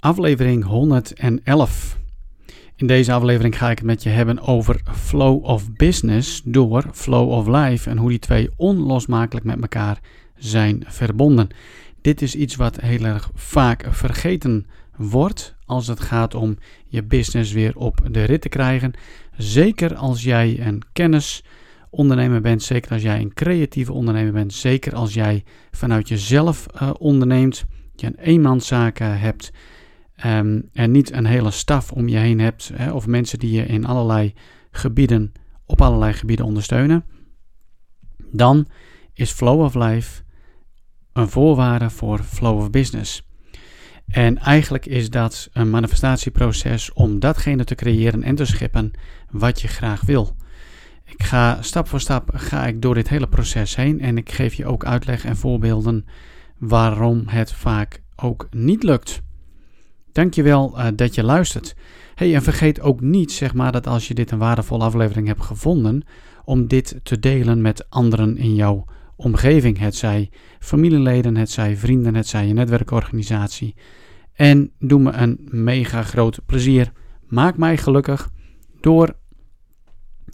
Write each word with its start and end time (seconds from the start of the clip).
aflevering 0.00 0.64
111. 0.64 1.98
In 2.76 2.86
deze 2.86 3.12
aflevering 3.12 3.58
ga 3.58 3.70
ik 3.70 3.78
het 3.78 3.86
met 3.86 4.02
je 4.02 4.08
hebben 4.08 4.40
over 4.40 4.80
flow 4.94 5.44
of 5.44 5.72
business 5.72 6.42
door 6.44 6.84
flow 6.92 7.30
of 7.30 7.46
life 7.46 7.90
en 7.90 7.96
hoe 7.96 8.08
die 8.08 8.18
twee 8.18 8.48
onlosmakelijk 8.56 9.46
met 9.46 9.60
elkaar 9.60 10.00
zijn 10.36 10.84
verbonden. 10.86 11.48
Dit 12.00 12.22
is 12.22 12.34
iets 12.34 12.56
wat 12.56 12.80
heel 12.80 13.04
erg 13.04 13.30
vaak 13.34 13.86
vergeten 13.90 14.66
wordt 14.96 15.56
als 15.64 15.86
het 15.86 16.00
gaat 16.00 16.34
om 16.34 16.58
je 16.86 17.02
business 17.02 17.52
weer 17.52 17.76
op 17.76 18.00
de 18.10 18.24
rit 18.24 18.40
te 18.40 18.48
krijgen. 18.48 18.92
Zeker 19.36 19.94
als 19.94 20.22
jij 20.22 20.60
een 20.60 20.82
kennisondernemer 20.92 22.40
bent, 22.40 22.62
zeker 22.62 22.92
als 22.92 23.02
jij 23.02 23.20
een 23.20 23.34
creatieve 23.34 23.92
ondernemer 23.92 24.32
bent, 24.32 24.52
zeker 24.52 24.94
als 24.94 25.14
jij 25.14 25.44
vanuit 25.70 26.08
jezelf 26.08 26.66
uh, 26.74 26.90
onderneemt, 26.98 27.64
je 27.94 28.06
een 28.06 28.18
eenmanszaak 28.18 28.98
hebt 28.98 29.52
um, 30.26 30.68
en 30.72 30.90
niet 30.90 31.12
een 31.12 31.26
hele 31.26 31.50
staf 31.50 31.92
om 31.92 32.08
je 32.08 32.16
heen 32.16 32.40
hebt, 32.40 32.70
hè, 32.74 32.92
of 32.92 33.06
mensen 33.06 33.38
die 33.38 33.52
je 33.52 33.66
in 33.66 33.84
allerlei 33.84 34.34
gebieden, 34.70 35.32
op 35.66 35.80
allerlei 35.80 36.12
gebieden 36.12 36.46
ondersteunen, 36.46 37.04
dan 38.30 38.66
is 39.14 39.30
flow 39.30 39.60
of 39.60 39.74
life 39.74 40.22
een 41.12 41.28
voorwaarde 41.28 41.90
voor 41.90 42.18
flow 42.18 42.58
of 42.58 42.70
business. 42.70 43.28
En 44.06 44.38
eigenlijk 44.38 44.86
is 44.86 45.10
dat 45.10 45.48
een 45.52 45.70
manifestatieproces 45.70 46.92
om 46.92 47.18
datgene 47.18 47.64
te 47.64 47.74
creëren 47.74 48.22
en 48.22 48.34
te 48.34 48.44
schippen 48.44 48.90
wat 49.30 49.60
je 49.60 49.68
graag 49.68 50.00
wil. 50.00 50.36
Ik 51.04 51.22
ga 51.22 51.62
stap 51.62 51.88
voor 51.88 52.00
stap 52.00 52.30
ga 52.34 52.66
ik 52.66 52.82
door 52.82 52.94
dit 52.94 53.08
hele 53.08 53.28
proces 53.28 53.76
heen 53.76 54.00
en 54.00 54.16
ik 54.16 54.32
geef 54.32 54.54
je 54.54 54.66
ook 54.66 54.84
uitleg 54.84 55.24
en 55.24 55.36
voorbeelden 55.36 56.06
waarom 56.58 57.22
het 57.26 57.52
vaak 57.52 58.02
ook 58.16 58.48
niet 58.50 58.82
lukt. 58.82 59.22
Dankjewel 60.12 60.78
uh, 60.78 60.86
dat 60.94 61.14
je 61.14 61.24
luistert. 61.24 61.74
Hey, 62.14 62.34
en 62.34 62.42
vergeet 62.42 62.80
ook 62.80 63.00
niet, 63.00 63.32
zeg 63.32 63.54
maar, 63.54 63.72
dat 63.72 63.86
als 63.86 64.08
je 64.08 64.14
dit 64.14 64.30
een 64.30 64.38
waardevolle 64.38 64.84
aflevering 64.84 65.26
hebt 65.26 65.42
gevonden, 65.42 66.02
om 66.44 66.66
dit 66.66 67.00
te 67.02 67.18
delen 67.18 67.60
met 67.60 67.90
anderen 67.90 68.36
in 68.36 68.54
jouw 68.54 68.84
omgeving. 69.16 69.78
Het 69.78 69.94
zij 69.94 70.30
familieleden, 70.58 71.36
het 71.36 71.50
zij 71.50 71.76
vrienden, 71.76 72.14
het 72.14 72.26
zij 72.26 72.46
je 72.46 72.52
netwerkorganisatie. 72.52 73.74
En 74.32 74.72
doe 74.78 75.00
me 75.00 75.12
een 75.12 75.48
mega 75.50 76.02
groot 76.02 76.40
plezier. 76.46 76.92
Maak 77.26 77.56
mij 77.56 77.76
gelukkig 77.76 78.30
door 78.80 79.14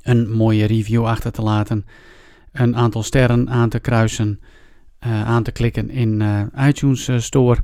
een 0.03 0.31
mooie 0.31 0.65
review 0.65 1.05
achter 1.05 1.33
te 1.33 1.43
laten, 1.43 1.85
een 2.53 2.77
aantal 2.77 3.03
sterren 3.03 3.51
aan 3.51 3.69
te 3.69 3.79
kruisen, 3.79 4.41
uh, 5.07 5.27
aan 5.27 5.43
te 5.43 5.53
klikken 5.53 5.91
in 5.91 6.21
uh, 6.21 6.43
iTunes 6.69 7.11
Store 7.17 7.59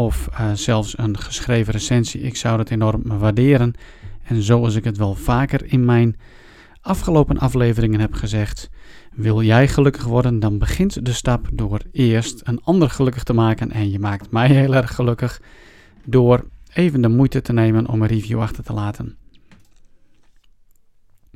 of 0.00 0.28
uh, 0.32 0.52
zelfs 0.52 0.98
een 0.98 1.18
geschreven 1.18 1.72
recensie. 1.72 2.20
Ik 2.20 2.36
zou 2.36 2.56
dat 2.56 2.70
enorm 2.70 3.18
waarderen. 3.18 3.74
En 4.22 4.42
zoals 4.42 4.74
ik 4.74 4.84
het 4.84 4.96
wel 4.96 5.14
vaker 5.14 5.72
in 5.72 5.84
mijn 5.84 6.16
afgelopen 6.80 7.38
afleveringen 7.38 8.00
heb 8.00 8.12
gezegd, 8.12 8.70
wil 9.14 9.42
jij 9.42 9.68
gelukkig 9.68 10.04
worden, 10.04 10.40
dan 10.40 10.58
begint 10.58 11.04
de 11.04 11.12
stap 11.12 11.48
door 11.52 11.80
eerst 11.92 12.40
een 12.44 12.60
ander 12.62 12.90
gelukkig 12.90 13.22
te 13.22 13.32
maken. 13.32 13.70
En 13.70 13.90
je 13.90 13.98
maakt 13.98 14.30
mij 14.30 14.48
heel 14.48 14.74
erg 14.74 14.94
gelukkig 14.94 15.42
door 16.04 16.44
even 16.72 17.00
de 17.00 17.08
moeite 17.08 17.40
te 17.42 17.52
nemen 17.52 17.88
om 17.88 18.02
een 18.02 18.08
review 18.08 18.40
achter 18.40 18.64
te 18.64 18.72
laten. 18.72 19.16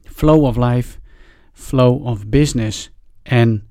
Flow 0.03 0.45
of 0.45 0.57
life, 0.57 0.99
flow 1.53 2.07
of 2.07 2.27
business. 2.27 2.91
En 3.23 3.69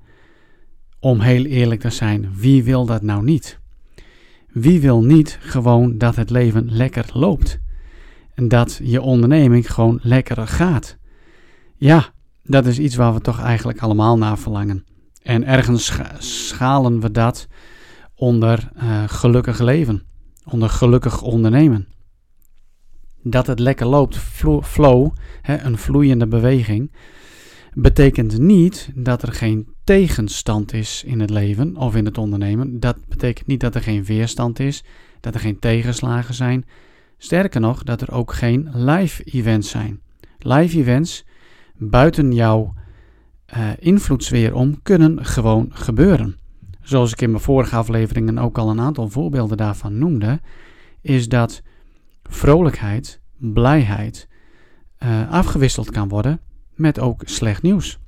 om 1.00 1.20
heel 1.20 1.44
eerlijk 1.44 1.80
te 1.80 1.90
zijn, 1.90 2.34
wie 2.34 2.64
wil 2.64 2.86
dat 2.86 3.02
nou 3.02 3.24
niet? 3.24 3.62
Wie 4.54 4.80
wil 4.80 5.02
niet 5.02 5.38
gewoon 5.40 5.98
dat 5.98 6.16
het 6.16 6.30
leven 6.30 6.70
lekker 6.70 7.10
loopt? 7.12 7.58
En 8.34 8.48
dat 8.48 8.80
je 8.82 9.00
onderneming 9.00 9.72
gewoon 9.72 9.98
lekker 10.02 10.46
gaat? 10.46 10.96
Ja, 11.76 12.08
dat 12.42 12.66
is 12.66 12.78
iets 12.78 12.96
waar 12.96 13.14
we 13.14 13.20
toch 13.20 13.40
eigenlijk 13.40 13.78
allemaal 13.78 14.18
naar 14.18 14.38
verlangen. 14.38 14.84
En 15.22 15.46
ergens 15.46 15.98
schalen 16.18 17.00
we 17.00 17.10
dat 17.10 17.46
onder 18.14 18.70
uh, 18.76 19.02
gelukkig 19.06 19.58
leven, 19.58 20.02
onder 20.44 20.68
gelukkig 20.68 21.22
ondernemen. 21.22 21.88
Dat 23.22 23.46
het 23.46 23.58
lekker 23.58 23.86
loopt, 23.86 24.16
flow, 24.62 25.10
hè, 25.42 25.58
een 25.58 25.78
vloeiende 25.78 26.26
beweging, 26.26 26.92
betekent 27.74 28.38
niet 28.38 28.90
dat 28.94 29.22
er 29.22 29.32
geen 29.32 29.68
tegenstand 29.84 30.72
is 30.72 31.02
in 31.06 31.20
het 31.20 31.30
leven 31.30 31.76
of 31.76 31.96
in 31.96 32.04
het 32.04 32.18
ondernemen. 32.18 32.80
Dat 32.80 32.96
betekent 33.08 33.46
niet 33.46 33.60
dat 33.60 33.74
er 33.74 33.82
geen 33.82 34.04
weerstand 34.04 34.58
is, 34.58 34.84
dat 35.20 35.34
er 35.34 35.40
geen 35.40 35.58
tegenslagen 35.58 36.34
zijn. 36.34 36.64
Sterker 37.18 37.60
nog, 37.60 37.82
dat 37.82 38.00
er 38.00 38.12
ook 38.12 38.32
geen 38.32 38.68
live 38.72 39.22
events 39.22 39.70
zijn. 39.70 40.00
Live 40.38 40.78
events 40.78 41.24
buiten 41.76 42.32
jouw 42.32 42.74
uh, 43.56 43.68
invloedssfeer 43.78 44.54
om 44.54 44.82
kunnen 44.82 45.24
gewoon 45.24 45.68
gebeuren. 45.70 46.36
Zoals 46.80 47.12
ik 47.12 47.20
in 47.20 47.30
mijn 47.30 47.42
vorige 47.42 47.76
afleveringen 47.76 48.38
ook 48.38 48.58
al 48.58 48.70
een 48.70 48.80
aantal 48.80 49.08
voorbeelden 49.08 49.56
daarvan 49.56 49.98
noemde, 49.98 50.40
is 51.00 51.28
dat 51.28 51.62
vrolijkheid, 52.22 53.20
blijheid 53.36 54.28
uh, 55.02 55.30
afgewisseld 55.30 55.90
kan 55.90 56.08
worden 56.08 56.40
met 56.74 56.98
ook 56.98 57.22
slecht 57.24 57.62
nieuws. 57.62 57.98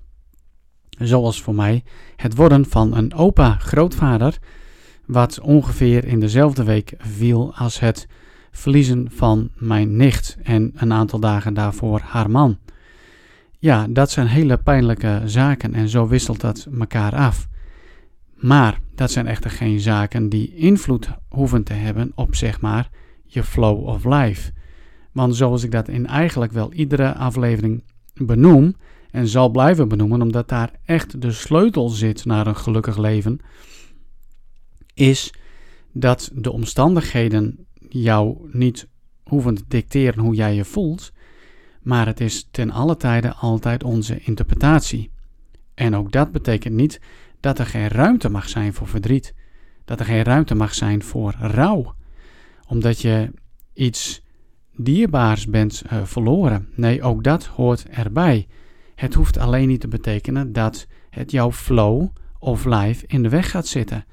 Zoals 0.99 1.43
voor 1.43 1.55
mij 1.55 1.85
het 2.17 2.35
worden 2.35 2.67
van 2.67 2.97
een 2.97 3.15
opa-grootvader, 3.15 4.39
wat 5.07 5.41
ongeveer 5.41 6.05
in 6.05 6.21
dezelfde 6.21 6.65
week 6.65 6.95
viel 6.99 7.55
als 7.55 7.81
het 7.81 8.09
verliezen 8.51 9.09
van 9.11 9.51
mijn 9.55 9.97
nicht 9.97 10.37
en 10.43 10.73
een 10.75 10.93
aantal 10.93 11.19
dagen 11.19 11.55
daarvoor 11.55 12.01
haar 12.01 12.31
man. 12.31 12.59
Ja, 13.59 13.87
dat 13.89 14.11
zijn 14.11 14.27
hele 14.27 14.57
pijnlijke 14.57 15.23
zaken 15.25 15.75
en 15.75 15.89
zo 15.89 16.09
wisselt 16.09 16.41
dat 16.41 16.69
elkaar 16.79 17.15
af. 17.15 17.49
Maar 18.35 18.81
dat 18.95 19.11
zijn 19.11 19.27
echter 19.27 19.51
geen 19.51 19.81
zaken 19.81 20.29
die 20.29 20.55
invloed 20.55 21.09
hoeven 21.29 21.63
te 21.63 21.73
hebben 21.73 22.13
op 22.15 22.35
zeg 22.35 22.61
maar 22.61 22.89
je 23.25 23.43
flow 23.43 23.87
of 23.87 24.05
life. 24.05 24.53
Want 25.13 25.37
zoals 25.37 25.63
ik 25.63 25.71
dat 25.71 25.89
in 25.89 26.07
eigenlijk 26.07 26.53
wel 26.53 26.73
iedere 26.73 27.15
aflevering 27.15 27.83
benoem 28.17 28.77
en 29.11 29.29
zal 29.29 29.49
blijven 29.49 29.89
benoemen, 29.89 30.23
omdat 30.23 30.49
daar 30.49 30.71
echt 30.85 31.21
de 31.21 31.33
sleutel 31.33 31.89
zit 31.89 32.25
naar 32.25 32.47
een 32.47 32.57
gelukkig 32.57 32.97
leven, 32.97 33.41
is 34.95 35.33
dat 35.93 36.31
de 36.35 36.53
omstandigheden 36.53 37.67
jou 37.89 38.49
niet 38.53 38.89
hoeven 39.25 39.55
te 39.55 39.65
dicteren 39.69 40.25
hoe 40.25 40.35
jij 40.35 40.55
je 40.55 40.65
voelt, 40.65 41.13
maar 41.83 42.07
het 42.07 42.21
is 42.21 42.49
ten 42.51 42.71
alle 42.71 42.97
tijde 42.97 43.35
altijd 43.35 43.85
onze 43.85 44.19
interpretatie. 44.19 45.11
En 45.75 45.97
ook 45.97 46.13
dat 46.13 46.33
betekent 46.33 46.75
niet 46.75 47.01
dat 47.41 47.59
er 47.59 47.67
geen 47.67 47.89
ruimte 47.89 48.29
mag 48.29 48.49
zijn 48.49 48.75
voor 48.75 48.89
verdriet, 48.89 49.35
dat 49.85 50.01
er 50.01 50.07
geen 50.07 50.23
ruimte 50.23 50.55
mag 50.55 50.75
zijn 50.75 51.03
voor 51.03 51.35
rouw, 51.39 51.95
omdat 52.67 53.01
je 53.01 53.31
iets 53.73 54.23
dierbaars 54.77 55.47
bent 55.47 55.83
uh, 55.93 56.05
verloren. 56.05 56.69
Nee, 56.75 57.03
ook 57.03 57.25
dat 57.25 57.45
hoort 57.45 57.89
erbij. 57.89 58.47
Het 58.95 59.15
hoeft 59.15 59.39
alleen 59.39 59.69
niet 59.69 59.81
te 59.81 59.89
betekenen 59.89 60.53
dat 60.53 60.87
het 61.11 61.31
jouw 61.31 61.53
flow 61.53 62.09
of 62.39 62.65
life 62.65 63.07
in 63.07 63.23
de 63.23 63.29
weg 63.29 63.51
gaat 63.51 63.67
zitten. 63.67 64.05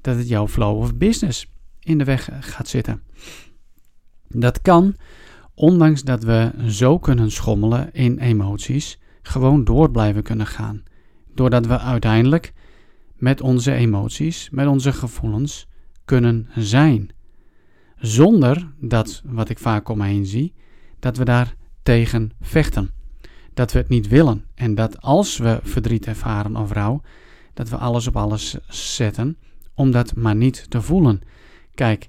Dat 0.00 0.16
het 0.16 0.28
jouw 0.28 0.48
flow 0.48 0.78
of 0.78 0.96
business 0.96 1.52
in 1.80 1.98
de 1.98 2.04
weg 2.04 2.28
gaat 2.40 2.68
zitten. 2.68 3.02
Dat 4.28 4.62
kan, 4.62 4.96
ondanks 5.54 6.02
dat 6.02 6.22
we 6.22 6.52
zo 6.66 6.98
kunnen 6.98 7.30
schommelen 7.30 7.92
in 7.92 8.18
emoties, 8.18 8.98
gewoon 9.22 9.64
door 9.64 9.90
blijven 9.90 10.22
kunnen 10.22 10.46
gaan. 10.46 10.82
Doordat 11.34 11.66
we 11.66 11.78
uiteindelijk 11.78 12.52
met 13.16 13.40
onze 13.40 13.72
emoties, 13.72 14.50
met 14.50 14.66
onze 14.66 14.92
gevoelens 14.92 15.68
kunnen 16.04 16.48
zijn. 16.56 17.10
Zonder 18.00 18.72
dat, 18.78 19.22
wat 19.24 19.48
ik 19.48 19.58
vaak 19.58 19.88
om 19.88 19.98
me 19.98 20.06
heen 20.06 20.26
zie, 20.26 20.52
dat 20.98 21.16
we 21.16 21.24
daar 21.24 21.54
tegen 21.82 22.32
vechten. 22.40 22.90
Dat 23.54 23.72
we 23.72 23.78
het 23.78 23.88
niet 23.88 24.08
willen. 24.08 24.44
En 24.54 24.74
dat 24.74 25.02
als 25.02 25.38
we 25.38 25.60
verdriet 25.62 26.06
ervaren 26.06 26.56
of 26.56 26.72
rouw, 26.72 27.02
dat 27.54 27.68
we 27.68 27.76
alles 27.76 28.06
op 28.06 28.16
alles 28.16 28.56
zetten 28.68 29.36
om 29.74 29.90
dat 29.90 30.16
maar 30.16 30.36
niet 30.36 30.70
te 30.70 30.82
voelen. 30.82 31.20
Kijk, 31.74 32.08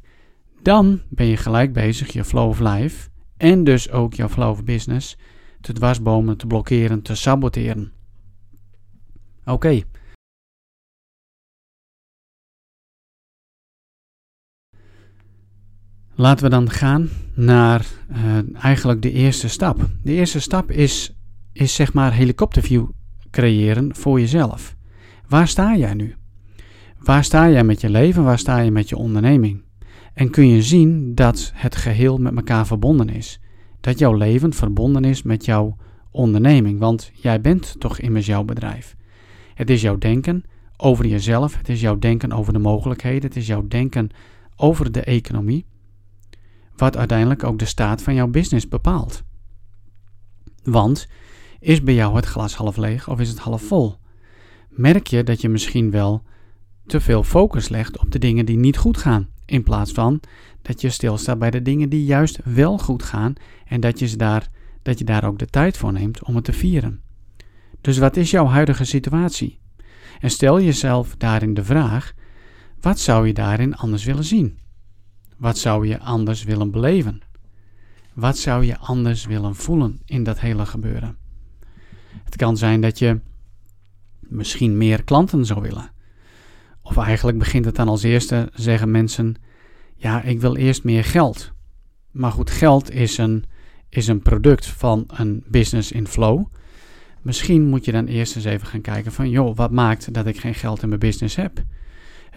dan 0.62 1.02
ben 1.10 1.26
je 1.26 1.38
gelijk 1.38 1.74
bezig 1.74 2.14
je 2.14 2.24
flow 2.24 2.48
of 2.48 2.60
life 2.60 3.10
en 3.38 3.64
dus 3.64 3.92
ook 3.92 4.14
jouw 4.14 4.30
flow 4.30 4.50
of 4.50 4.64
business 4.64 5.18
te 5.62 5.74
dwarsbomen, 5.74 6.38
te 6.38 6.48
blokkeren, 6.48 7.02
te 7.02 7.16
saboteren. 7.16 7.92
Oké. 9.46 9.84
Laten 16.22 16.44
we 16.44 16.50
dan 16.50 16.70
gaan 16.70 17.10
naar 17.34 17.86
uh, 18.12 18.64
eigenlijk 18.64 19.02
de 19.02 19.12
eerste 19.12 19.50
stap. 19.50 19.90
De 20.04 20.12
eerste 20.12 20.40
stap 20.40 20.72
is, 20.72 21.16
is 21.54 21.76
zeg 21.76 21.94
maar 21.94 22.14
helikopterview 22.14 22.86
creëren 23.32 23.96
voor 23.96 24.20
jezelf. 24.20 24.76
Waar 25.28 25.48
sta 25.48 25.76
jij 25.76 25.94
nu? 25.94 26.16
Waar 27.00 27.24
sta 27.24 27.50
jij 27.50 27.64
met 27.64 27.82
je 27.82 27.90
leven? 27.90 28.24
Waar 28.24 28.40
sta 28.40 28.60
je 28.60 28.72
met 28.72 28.90
je 28.90 28.96
onderneming? 28.98 29.64
En 30.14 30.30
kun 30.30 30.48
je 30.48 30.62
zien 30.62 31.16
dat 31.16 31.52
het 31.56 31.76
geheel 31.76 32.18
met 32.18 32.36
elkaar 32.36 32.68
verbonden 32.68 33.10
is. 33.10 33.40
Dat 33.80 34.00
jouw 34.00 34.14
leven 34.14 34.54
verbonden 34.54 35.04
is 35.04 35.24
met 35.24 35.46
jouw 35.46 35.76
onderneming, 36.12 36.80
want 36.80 37.12
jij 37.14 37.42
bent 37.42 37.76
toch 37.80 38.00
immers 38.00 38.26
jouw 38.26 38.44
bedrijf. 38.44 38.96
Het 39.54 39.70
is 39.70 39.82
jouw 39.82 39.98
denken 39.98 40.44
over 40.78 41.08
jezelf, 41.08 41.58
het 41.58 41.70
is 41.70 41.82
jouw 41.82 42.00
denken 42.00 42.32
over 42.32 42.54
de 42.54 42.60
mogelijkheden, 42.60 43.28
het 43.28 43.36
is 43.36 43.48
jouw 43.48 43.68
denken 43.68 44.10
over 44.56 44.92
de 44.92 45.04
economie, 45.04 45.66
wat 46.76 46.98
uiteindelijk 46.98 47.44
ook 47.44 47.60
de 47.60 47.66
staat 47.66 48.02
van 48.02 48.14
jouw 48.14 48.28
business 48.28 48.68
bepaalt. 48.68 49.24
Want 50.64 51.08
is 51.60 51.84
bij 51.84 51.94
jou 51.94 52.16
het 52.16 52.26
glas 52.26 52.56
half 52.56 52.78
leeg 52.78 53.10
of 53.10 53.20
is 53.20 53.30
het 53.30 53.40
half 53.40 53.62
vol? 53.62 53.96
Merk 54.70 55.08
je 55.08 55.24
dat 55.24 55.42
je 55.42 55.50
misschien 55.50 55.92
wel 55.92 56.24
te 56.86 57.00
veel 57.00 57.24
focus 57.24 57.70
legt 57.70 57.98
op 57.98 58.12
de 58.12 58.20
dingen 58.20 58.46
die 58.46 58.58
niet 58.58 58.78
goed 58.78 58.98
gaan, 58.98 59.30
in 59.46 59.64
plaats 59.64 59.92
van 59.92 60.20
dat 60.62 60.82
je 60.82 60.90
stilstaat 60.90 61.40
bij 61.40 61.52
de 61.52 61.62
dingen 61.62 61.90
die 61.90 62.06
juist 62.06 62.40
wel 62.44 62.78
goed 62.78 63.04
gaan 63.04 63.34
en 63.66 63.80
dat 63.80 64.00
je, 64.00 64.16
daar, 64.16 64.50
dat 64.82 65.00
je 65.00 65.06
daar 65.06 65.24
ook 65.26 65.40
de 65.40 65.46
tijd 65.46 65.78
voor 65.78 65.92
neemt 65.92 66.24
om 66.24 66.36
het 66.36 66.44
te 66.44 66.54
vieren. 66.54 67.02
Dus 67.82 67.98
wat 67.98 68.18
is 68.18 68.32
jouw 68.32 68.46
huidige 68.46 68.86
situatie? 68.86 69.60
En 70.20 70.30
stel 70.30 70.62
jezelf 70.62 71.16
daarin 71.18 71.54
de 71.54 71.64
vraag: 71.64 72.14
wat 72.82 73.00
zou 73.00 73.28
je 73.28 73.34
daarin 73.34 73.76
anders 73.76 74.04
willen 74.04 74.24
zien? 74.24 74.58
Wat 75.42 75.58
zou 75.58 75.88
je 75.88 76.00
anders 76.00 76.44
willen 76.44 76.72
beleven? 76.72 77.22
Wat 78.14 78.38
zou 78.38 78.66
je 78.66 78.78
anders 78.78 79.26
willen 79.26 79.56
voelen 79.56 80.00
in 80.06 80.24
dat 80.24 80.40
hele 80.40 80.66
gebeuren? 80.66 81.18
Het 82.24 82.36
kan 82.36 82.58
zijn 82.58 82.82
dat 82.82 83.00
je 83.00 83.20
misschien 84.20 84.78
meer 84.78 85.04
klanten 85.04 85.46
zou 85.46 85.62
willen. 85.62 85.92
Of 86.82 86.98
eigenlijk 86.98 87.38
begint 87.38 87.66
het 87.66 87.76
dan 87.76 87.88
als 87.88 88.04
eerste, 88.04 88.50
zeggen 88.54 88.92
mensen: 88.92 89.36
Ja, 89.96 90.22
ik 90.22 90.42
wil 90.42 90.56
eerst 90.56 90.84
meer 90.84 91.04
geld. 91.04 91.52
Maar 92.12 92.32
goed, 92.32 92.50
geld 92.50 92.92
is 92.92 93.18
een, 93.18 93.46
is 93.90 94.08
een 94.08 94.22
product 94.22 94.66
van 94.66 95.04
een 95.08 95.44
business 95.48 95.92
in 95.92 96.08
flow. 96.08 96.46
Misschien 97.22 97.68
moet 97.68 97.86
je 97.86 97.92
dan 97.92 98.06
eerst 98.06 98.36
eens 98.36 98.46
even 98.46 98.68
gaan 98.68 98.82
kijken 98.82 99.12
van, 99.12 99.30
joh, 99.30 99.56
wat 99.56 99.72
maakt 99.72 100.14
dat 100.14 100.26
ik 100.26 100.40
geen 100.40 100.56
geld 100.56 100.82
in 100.82 100.88
mijn 100.88 101.00
business 101.00 101.36
heb? 101.36 101.64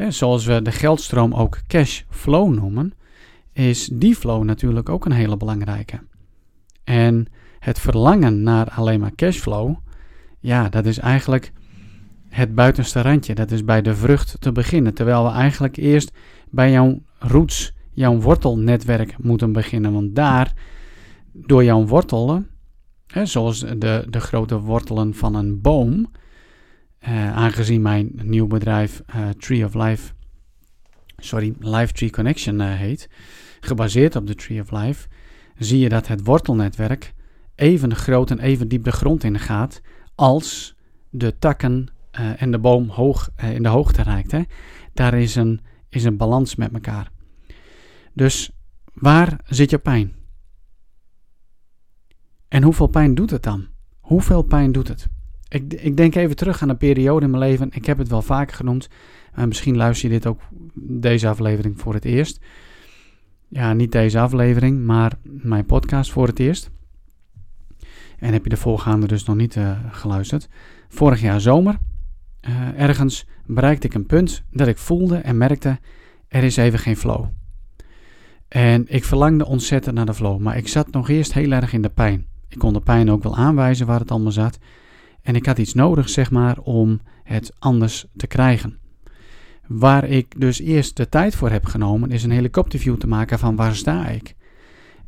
Zoals 0.08 0.44
we 0.44 0.62
de 0.62 0.72
geldstroom 0.72 1.34
ook 1.34 1.60
cash 1.66 2.02
flow 2.10 2.54
noemen, 2.54 2.92
is 3.52 3.88
die 3.92 4.16
flow 4.16 4.44
natuurlijk 4.44 4.88
ook 4.88 5.04
een 5.04 5.12
hele 5.12 5.36
belangrijke. 5.36 6.00
En 6.84 7.26
het 7.58 7.78
verlangen 7.78 8.42
naar 8.42 8.70
alleen 8.70 9.00
maar 9.00 9.14
cashflow, 9.14 9.74
ja, 10.40 10.68
dat 10.68 10.86
is 10.86 10.98
eigenlijk 10.98 11.52
het 12.28 12.54
buitenste 12.54 13.02
randje. 13.02 13.34
Dat 13.34 13.50
is 13.50 13.64
bij 13.64 13.82
de 13.82 13.94
vrucht 13.94 14.36
te 14.40 14.52
beginnen. 14.52 14.94
Terwijl 14.94 15.24
we 15.24 15.30
eigenlijk 15.30 15.76
eerst 15.76 16.12
bij 16.50 16.70
jouw 16.70 17.02
roots, 17.18 17.72
jouw 17.92 18.20
wortelnetwerk 18.20 19.18
moeten 19.18 19.52
beginnen. 19.52 19.92
Want 19.92 20.14
daar, 20.14 20.52
door 21.32 21.64
jouw 21.64 21.86
wortelen, 21.86 22.48
hè, 23.06 23.26
zoals 23.26 23.60
de, 23.60 24.06
de 24.10 24.20
grote 24.20 24.60
wortelen 24.60 25.14
van 25.14 25.34
een 25.34 25.60
boom, 25.60 26.10
eh, 27.04 27.36
aangezien 27.36 27.82
mijn 27.82 28.10
nieuw 28.22 28.46
bedrijf 28.46 29.02
uh, 29.16 29.28
Tree 29.28 29.64
of 29.64 29.74
Life, 29.74 30.12
sorry, 31.16 31.54
Life 31.58 31.92
Tree 31.92 32.10
Connection 32.10 32.60
uh, 32.60 32.74
heet, 32.74 33.08
gebaseerd 33.60 34.16
op 34.16 34.26
de 34.26 34.34
Tree 34.34 34.60
of 34.60 34.70
Life, 34.70 35.08
zie 35.58 35.78
je 35.78 35.88
dat 35.88 36.06
het 36.06 36.24
wortelnetwerk 36.24 37.14
even 37.54 37.94
groot 37.94 38.30
en 38.30 38.38
even 38.38 38.68
diep 38.68 38.84
de 38.84 38.92
grond 38.92 39.24
in 39.24 39.38
gaat 39.38 39.80
als 40.14 40.76
de 41.10 41.38
takken 41.38 41.88
en 42.36 42.50
de 42.50 42.58
boom 42.58 42.88
hoog 42.88 43.30
in 43.36 43.62
de 43.62 43.68
hoogte 43.68 44.02
reikt. 44.02 44.32
Hè? 44.32 44.42
Daar 44.92 45.14
is 45.14 45.34
een, 45.34 45.60
is 45.88 46.04
een 46.04 46.16
balans 46.16 46.54
met 46.54 46.72
elkaar. 46.72 47.10
Dus 48.12 48.50
waar 48.92 49.40
zit 49.44 49.70
je 49.70 49.78
pijn? 49.78 50.12
En 52.48 52.62
hoeveel 52.62 52.86
pijn 52.86 53.14
doet 53.14 53.30
het 53.30 53.42
dan? 53.42 53.66
Hoeveel 54.00 54.42
pijn 54.42 54.72
doet 54.72 54.88
het? 54.88 55.08
Ik, 55.54 55.72
ik 55.72 55.96
denk 55.96 56.14
even 56.14 56.36
terug 56.36 56.62
aan 56.62 56.68
een 56.68 56.76
periode 56.76 57.24
in 57.24 57.30
mijn 57.30 57.42
leven. 57.42 57.68
Ik 57.72 57.86
heb 57.86 57.98
het 57.98 58.08
wel 58.08 58.22
vaker 58.22 58.56
genoemd. 58.56 58.88
Uh, 59.38 59.44
misschien 59.44 59.76
luister 59.76 60.08
je 60.08 60.14
dit 60.14 60.26
ook, 60.26 60.40
deze 60.74 61.28
aflevering, 61.28 61.80
voor 61.80 61.94
het 61.94 62.04
eerst. 62.04 62.40
Ja, 63.48 63.72
niet 63.72 63.92
deze 63.92 64.18
aflevering, 64.18 64.84
maar 64.84 65.12
mijn 65.22 65.66
podcast 65.66 66.12
voor 66.12 66.26
het 66.26 66.38
eerst. 66.38 66.70
En 68.18 68.32
heb 68.32 68.44
je 68.44 68.50
de 68.50 68.56
voorgaande 68.56 69.06
dus 69.06 69.24
nog 69.24 69.36
niet 69.36 69.56
uh, 69.56 69.78
geluisterd. 69.90 70.48
Vorig 70.88 71.20
jaar 71.20 71.40
zomer, 71.40 71.78
uh, 72.48 72.80
ergens, 72.80 73.26
bereikte 73.46 73.86
ik 73.86 73.94
een 73.94 74.06
punt 74.06 74.44
dat 74.50 74.66
ik 74.66 74.78
voelde 74.78 75.16
en 75.16 75.36
merkte, 75.36 75.78
er 76.28 76.42
is 76.42 76.56
even 76.56 76.78
geen 76.78 76.96
flow. 76.96 77.26
En 78.48 78.84
ik 78.88 79.04
verlangde 79.04 79.46
ontzettend 79.46 79.94
naar 79.94 80.06
de 80.06 80.14
flow, 80.14 80.38
maar 80.38 80.56
ik 80.56 80.68
zat 80.68 80.90
nog 80.90 81.08
eerst 81.08 81.32
heel 81.32 81.50
erg 81.50 81.72
in 81.72 81.82
de 81.82 81.88
pijn. 81.88 82.26
Ik 82.48 82.58
kon 82.58 82.72
de 82.72 82.80
pijn 82.80 83.10
ook 83.10 83.22
wel 83.22 83.36
aanwijzen 83.36 83.86
waar 83.86 84.00
het 84.00 84.10
allemaal 84.10 84.32
zat. 84.32 84.58
En 85.24 85.34
ik 85.34 85.46
had 85.46 85.58
iets 85.58 85.74
nodig, 85.74 86.08
zeg 86.08 86.30
maar, 86.30 86.58
om 86.58 87.00
het 87.22 87.52
anders 87.58 88.06
te 88.16 88.26
krijgen. 88.26 88.78
Waar 89.66 90.04
ik 90.04 90.40
dus 90.40 90.60
eerst 90.60 90.96
de 90.96 91.08
tijd 91.08 91.36
voor 91.36 91.50
heb 91.50 91.64
genomen, 91.64 92.10
is 92.10 92.22
een 92.22 92.30
helikopterview 92.30 92.96
te 92.96 93.06
maken 93.06 93.38
van 93.38 93.56
waar 93.56 93.74
sta 93.74 94.06
ik? 94.06 94.34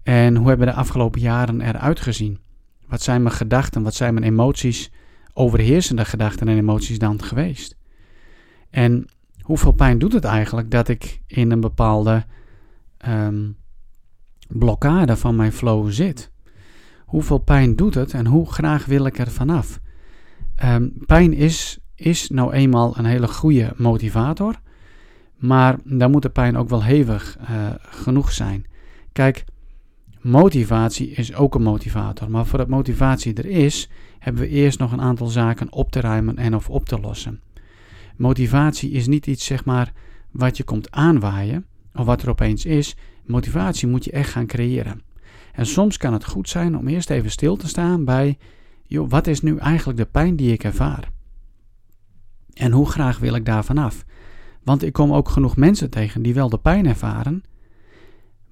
En 0.02 0.36
hoe 0.36 0.48
hebben 0.48 0.66
de 0.66 0.72
afgelopen 0.72 1.20
jaren 1.20 1.60
eruit 1.60 2.00
gezien? 2.00 2.38
Wat 2.86 3.02
zijn 3.02 3.22
mijn 3.22 3.34
gedachten, 3.34 3.82
wat 3.82 3.94
zijn 3.94 4.14
mijn 4.14 4.26
emoties, 4.26 4.92
overheersende 5.32 6.04
gedachten 6.04 6.48
en 6.48 6.56
emoties 6.56 6.98
dan 6.98 7.22
geweest? 7.22 7.76
En 8.70 9.06
hoeveel 9.40 9.72
pijn 9.72 9.98
doet 9.98 10.12
het 10.12 10.24
eigenlijk 10.24 10.70
dat 10.70 10.88
ik 10.88 11.20
in 11.26 11.50
een 11.50 11.60
bepaalde 11.60 12.24
um, 13.08 13.56
blokkade 14.48 15.16
van 15.16 15.36
mijn 15.36 15.52
flow 15.52 15.90
zit? 15.90 16.32
Hoeveel 17.04 17.38
pijn 17.38 17.76
doet 17.76 17.94
het 17.94 18.12
en 18.12 18.26
hoe 18.26 18.52
graag 18.52 18.84
wil 18.84 19.06
ik 19.06 19.18
er 19.18 19.30
vanaf? 19.30 19.80
Um, 20.64 20.92
pijn 21.06 21.32
is 21.32 21.78
is 21.94 22.28
nou 22.28 22.52
eenmaal 22.52 22.98
een 22.98 23.04
hele 23.04 23.28
goede 23.28 23.72
motivator. 23.76 24.60
Maar 25.36 25.78
dan 25.84 26.10
moet 26.10 26.22
de 26.22 26.30
pijn 26.30 26.56
ook 26.56 26.68
wel 26.68 26.82
hevig 26.82 27.38
uh, 27.40 27.70
genoeg 27.80 28.32
zijn. 28.32 28.64
Kijk, 29.12 29.44
motivatie 30.20 31.10
is 31.10 31.34
ook 31.34 31.54
een 31.54 31.62
motivator. 31.62 32.30
Maar 32.30 32.46
voordat 32.46 32.68
motivatie 32.68 33.34
er 33.34 33.46
is, 33.46 33.88
hebben 34.18 34.42
we 34.42 34.48
eerst 34.48 34.78
nog 34.78 34.92
een 34.92 35.00
aantal 35.00 35.26
zaken 35.26 35.72
op 35.72 35.90
te 35.90 36.00
ruimen 36.00 36.36
en 36.36 36.54
of 36.54 36.70
op 36.70 36.84
te 36.84 37.00
lossen. 37.00 37.40
Motivatie 38.16 38.90
is 38.90 39.06
niet 39.06 39.26
iets, 39.26 39.44
zeg 39.44 39.64
maar, 39.64 39.92
wat 40.30 40.56
je 40.56 40.64
komt 40.64 40.90
aanwaaien 40.90 41.66
of 41.94 42.04
wat 42.04 42.22
er 42.22 42.28
opeens 42.28 42.64
is. 42.64 42.96
Motivatie 43.24 43.88
moet 43.88 44.04
je 44.04 44.10
echt 44.10 44.30
gaan 44.30 44.46
creëren. 44.46 45.02
En 45.52 45.66
soms 45.66 45.96
kan 45.96 46.12
het 46.12 46.24
goed 46.24 46.48
zijn 46.48 46.78
om 46.78 46.88
eerst 46.88 47.10
even 47.10 47.30
stil 47.30 47.56
te 47.56 47.68
staan 47.68 48.04
bij, 48.04 48.38
joh, 48.86 49.10
wat 49.10 49.26
is 49.26 49.40
nu 49.40 49.56
eigenlijk 49.56 49.98
de 49.98 50.06
pijn 50.06 50.36
die 50.36 50.52
ik 50.52 50.64
ervaar? 50.64 51.10
En 52.52 52.72
hoe 52.72 52.90
graag 52.90 53.18
wil 53.18 53.34
ik 53.34 53.44
daar 53.44 53.64
vanaf? 53.64 54.04
Want 54.62 54.82
ik 54.82 54.92
kom 54.92 55.12
ook 55.12 55.28
genoeg 55.28 55.56
mensen 55.56 55.90
tegen 55.90 56.22
die 56.22 56.34
wel 56.34 56.48
de 56.48 56.58
pijn 56.58 56.86
ervaren, 56.86 57.42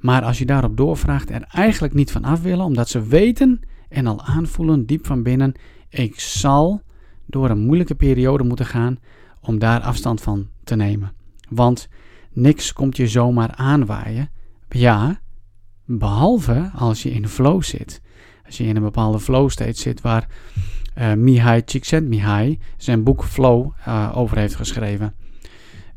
maar 0.04 0.22
als 0.22 0.38
je 0.38 0.46
daarop 0.46 0.76
doorvraagt, 0.76 1.30
er 1.30 1.42
eigenlijk 1.42 1.94
niet 1.94 2.12
van 2.12 2.24
af 2.24 2.42
willen, 2.42 2.64
omdat 2.64 2.88
ze 2.88 3.02
weten 3.02 3.60
en 3.88 4.06
al 4.06 4.22
aanvoelen 4.22 4.86
diep 4.86 5.06
van 5.06 5.22
binnen: 5.22 5.52
ik 5.88 6.20
zal 6.20 6.82
door 7.26 7.50
een 7.50 7.64
moeilijke 7.64 7.94
periode 7.94 8.44
moeten 8.44 8.66
gaan 8.66 8.98
om 9.40 9.58
daar 9.58 9.80
afstand 9.80 10.20
van 10.20 10.48
te 10.64 10.76
nemen. 10.76 11.12
Want 11.48 11.88
niks 12.32 12.72
komt 12.72 12.96
je 12.96 13.08
zomaar 13.08 13.54
aanwaaien. 13.54 14.30
Ja, 14.68 15.20
behalve 15.84 16.70
als 16.74 17.02
je 17.02 17.10
in 17.10 17.28
flow 17.28 17.62
zit. 17.62 18.02
Als 18.46 18.56
je 18.56 18.64
in 18.64 18.76
een 18.76 18.82
bepaalde 18.82 19.20
flow 19.20 19.50
state 19.50 19.80
zit 19.80 20.00
waar 20.00 20.28
uh, 20.98 21.12
Mihai 21.12 21.64
Csikszentmihalyi 21.64 22.58
zijn 22.76 23.02
boek 23.02 23.24
Flow 23.24 23.70
uh, 23.88 24.12
over 24.14 24.36
heeft 24.36 24.54
geschreven. 24.54 25.14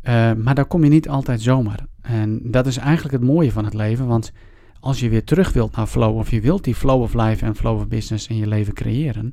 Uh, 0.03 0.33
maar 0.33 0.55
daar 0.55 0.65
kom 0.65 0.83
je 0.83 0.89
niet 0.89 1.09
altijd 1.09 1.41
zomaar. 1.41 1.85
En 2.01 2.39
dat 2.43 2.67
is 2.67 2.77
eigenlijk 2.77 3.13
het 3.13 3.23
mooie 3.23 3.51
van 3.51 3.65
het 3.65 3.73
leven, 3.73 4.07
want 4.07 4.31
als 4.79 4.99
je 4.99 5.09
weer 5.09 5.23
terug 5.23 5.53
wilt 5.53 5.75
naar 5.75 5.87
flow, 5.87 6.17
of 6.17 6.31
je 6.31 6.41
wilt 6.41 6.63
die 6.63 6.75
flow 6.75 7.01
of 7.01 7.13
life 7.13 7.45
en 7.45 7.55
flow 7.55 7.75
of 7.75 7.87
business 7.87 8.27
in 8.27 8.35
je 8.35 8.47
leven 8.47 8.73
creëren, 8.73 9.31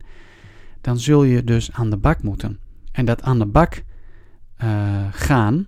dan 0.81 0.99
zul 0.99 1.25
je 1.25 1.45
dus 1.45 1.73
aan 1.73 1.91
de 1.91 1.97
bak 1.97 2.23
moeten. 2.23 2.59
En 2.93 3.05
dat 3.05 3.23
aan 3.23 3.39
de 3.39 3.47
bak 3.47 3.83
gaan 5.11 5.67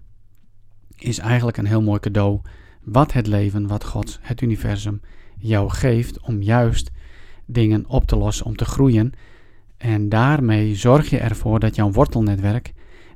is 0.97 1.19
eigenlijk 1.19 1.57
een 1.57 1.67
heel 1.67 1.83
mooi 1.83 2.01
cadeau 2.01 2.41
wat 2.83 3.13
het 3.13 3.27
leven, 3.27 3.67
wat 3.67 3.85
God, 3.85 4.19
het 4.23 4.41
universum 4.41 5.01
jou 5.39 5.71
geeft 5.71 6.21
om 6.21 6.43
juist 6.43 6.91
dingen 7.47 7.85
op 7.87 8.07
te 8.07 8.17
lossen, 8.17 8.47
om 8.47 8.57
te 8.57 8.65
groeien 8.65 9.13
en 9.77 10.09
daarmee 10.09 10.75
zorg 10.75 11.11
je 11.11 11.19
ervoor 11.19 11.61
dat 11.61 11.75
jouw 11.75 11.91
wortelnetwerk 11.91 12.73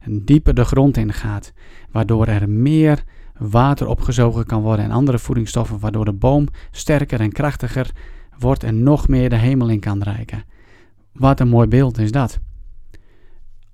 dieper 0.09 0.55
de 0.55 0.65
grond 0.65 0.97
in 0.97 1.13
gaat, 1.13 1.53
waardoor 1.91 2.27
er 2.27 2.49
meer 2.49 3.05
water 3.39 3.87
opgezogen 3.87 4.47
kan 4.47 4.63
worden 4.63 4.85
en 4.85 4.91
andere 4.91 5.19
voedingsstoffen, 5.19 5.79
waardoor 5.79 6.05
de 6.05 6.13
boom 6.13 6.49
sterker 6.71 7.21
en 7.21 7.33
krachtiger 7.33 7.91
wordt 8.39 8.65
en 8.65 8.83
nog 8.83 9.09
meer 9.09 9.31
de 9.31 9.37
hemel 9.37 9.69
in 9.69 9.81
kan 9.81 10.03
reiken. 10.03 10.45
Wat 11.13 11.41
een 11.41 11.49
mooi 11.49 11.69
beeld 11.69 11.99
is 11.99 12.13
dat. 12.13 12.39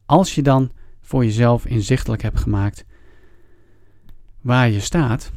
Als 0.06 0.34
je 0.34 0.42
dan 0.42 0.70
voor 1.00 1.24
jezelf 1.24 1.66
inzichtelijk 1.66 2.22
hebt 2.22 2.40
gemaakt 2.40 2.84
waar 4.40 4.70
je 4.70 4.80
staat, 4.80 5.32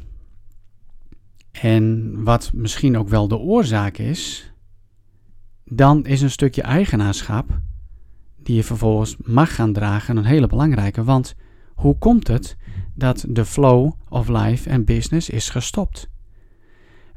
en 1.51 2.13
wat 2.23 2.51
misschien 2.53 2.97
ook 2.97 3.09
wel 3.09 3.27
de 3.27 3.37
oorzaak 3.37 3.97
is, 3.97 4.51
dan 5.69 6.05
is 6.05 6.21
een 6.21 6.31
stukje 6.31 6.61
eigenaarschap 6.61 7.59
die 8.43 8.55
je 8.55 8.63
vervolgens 8.63 9.15
mag 9.17 9.55
gaan 9.55 9.73
dragen 9.73 10.17
een 10.17 10.25
hele 10.25 10.47
belangrijke. 10.47 11.03
Want 11.03 11.35
hoe 11.73 11.97
komt 11.97 12.27
het 12.27 12.57
dat 12.95 13.25
de 13.29 13.45
flow 13.45 13.91
of 14.09 14.27
life 14.27 14.69
en 14.69 14.85
business 14.85 15.29
is 15.29 15.49
gestopt? 15.49 16.09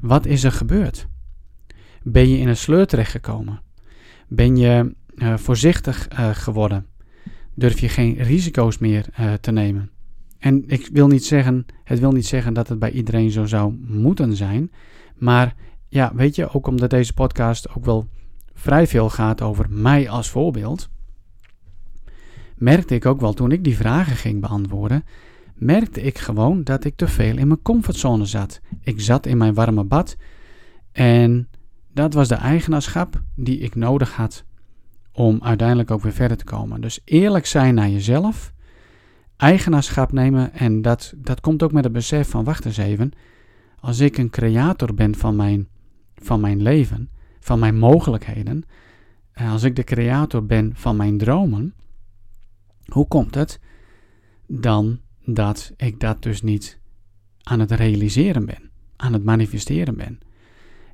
Wat 0.00 0.26
is 0.26 0.44
er 0.44 0.52
gebeurd? 0.52 1.06
Ben 2.02 2.28
je 2.28 2.38
in 2.38 2.49
een 2.49 2.56
sleur 2.56 2.87
terechtgekomen? 2.87 3.61
Ben 4.28 4.56
je 4.56 4.94
uh, 5.14 5.37
voorzichtig 5.37 6.09
uh, 6.12 6.28
geworden? 6.35 6.87
Durf 7.54 7.78
je 7.78 7.88
geen 7.88 8.23
risico's 8.23 8.78
meer 8.78 9.06
uh, 9.21 9.32
te 9.32 9.52
nemen? 9.52 9.90
En 10.38 10.64
ik 10.66 10.88
wil 10.92 11.06
niet 11.06 11.25
zeggen, 11.25 11.66
het 11.85 11.99
wil 11.99 12.12
niet 12.12 12.26
zeggen 12.26 12.54
dat 12.54 12.68
het 12.68 12.78
bij 12.78 12.90
iedereen 12.90 13.30
zo 13.30 13.44
zou 13.44 13.75
moeten 13.87 14.37
zijn. 14.37 14.73
Maar 15.14 15.54
ja, 15.88 16.12
weet 16.14 16.35
je, 16.35 16.54
ook 16.54 16.66
omdat 16.66 16.90
deze 16.90 17.14
podcast 17.14 17.75
ook 17.75 17.85
wel 17.85 18.09
vrij 18.62 18.87
veel 18.87 19.11
gaat 19.11 19.40
over 19.40 19.66
mij 19.71 20.09
als 20.09 20.31
voorbeeld, 20.31 20.88
merkte 22.57 22.95
ik 22.95 23.07
ook 23.07 23.21
wel 23.21 23.33
toen 23.33 23.52
ik 23.52 23.64
die 23.64 23.76
vragen 23.76 24.16
ging 24.16 24.40
beantwoorden, 24.40 25.04
merkte 25.54 26.02
ik 26.02 26.19
gewoon 26.19 26.64
dat 26.64 26.85
ik 26.85 26.97
te 26.97 27.09
veel 27.09 27.38
in 27.38 27.47
mijn 27.47 27.62
comfortzone 27.62 28.25
zat. 28.25 28.61
Ik 28.81 29.00
zat 29.00 29.26
in 29.26 29.37
mijn 29.37 29.54
warme 29.54 29.85
bad 29.85 30.16
en 30.92 31.49
dat 31.92 32.14
was 32.14 32.28
de 32.28 32.35
eigenaarschap 32.35 33.23
die 33.35 33.59
ik 33.59 33.75
nodig 33.75 34.16
had 34.16 34.45
om 35.12 35.38
uiteindelijk 35.42 35.90
ook 35.90 36.02
weer 36.02 36.12
verder 36.12 36.37
te 36.37 36.45
komen. 36.45 36.81
Dus 36.81 37.00
eerlijk 37.04 37.47
zijn 37.47 37.75
naar 37.75 37.88
jezelf, 37.88 38.52
eigenaarschap 39.37 40.12
nemen 40.12 40.52
en 40.52 40.83
dat, 40.83 41.12
dat 41.16 41.40
komt 41.40 41.62
ook 41.62 41.73
met 41.73 41.85
het 41.85 41.92
besef 41.92 42.28
van 42.28 42.45
wacht 42.45 42.64
eens 42.64 42.76
even, 42.76 43.12
als 43.81 44.00
ik 44.00 44.19
een 44.19 44.31
creator 44.31 44.95
ben 44.95 45.14
van 45.14 45.37
mijn, 45.37 45.69
van 46.14 46.40
mijn 46.40 46.62
leven, 46.62 47.11
van 47.43 47.59
mijn 47.59 47.79
mogelijkheden, 47.79 48.65
als 49.35 49.63
ik 49.63 49.77
de 49.77 49.85
creator 49.85 50.47
ben 50.47 50.73
van 50.75 50.97
mijn 50.97 51.19
dromen, 51.19 51.75
hoe 52.85 53.09
komt 53.09 53.35
het 53.35 53.61
dan 54.47 55.01
dat 55.25 55.73
ik 55.77 56.01
dat 56.01 56.23
dus 56.23 56.43
niet 56.43 56.79
aan 57.43 57.61
het 57.61 57.71
realiseren 57.71 58.45
ben, 58.45 58.71
aan 58.97 59.13
het 59.13 59.25
manifesteren 59.25 59.97
ben? 59.97 60.19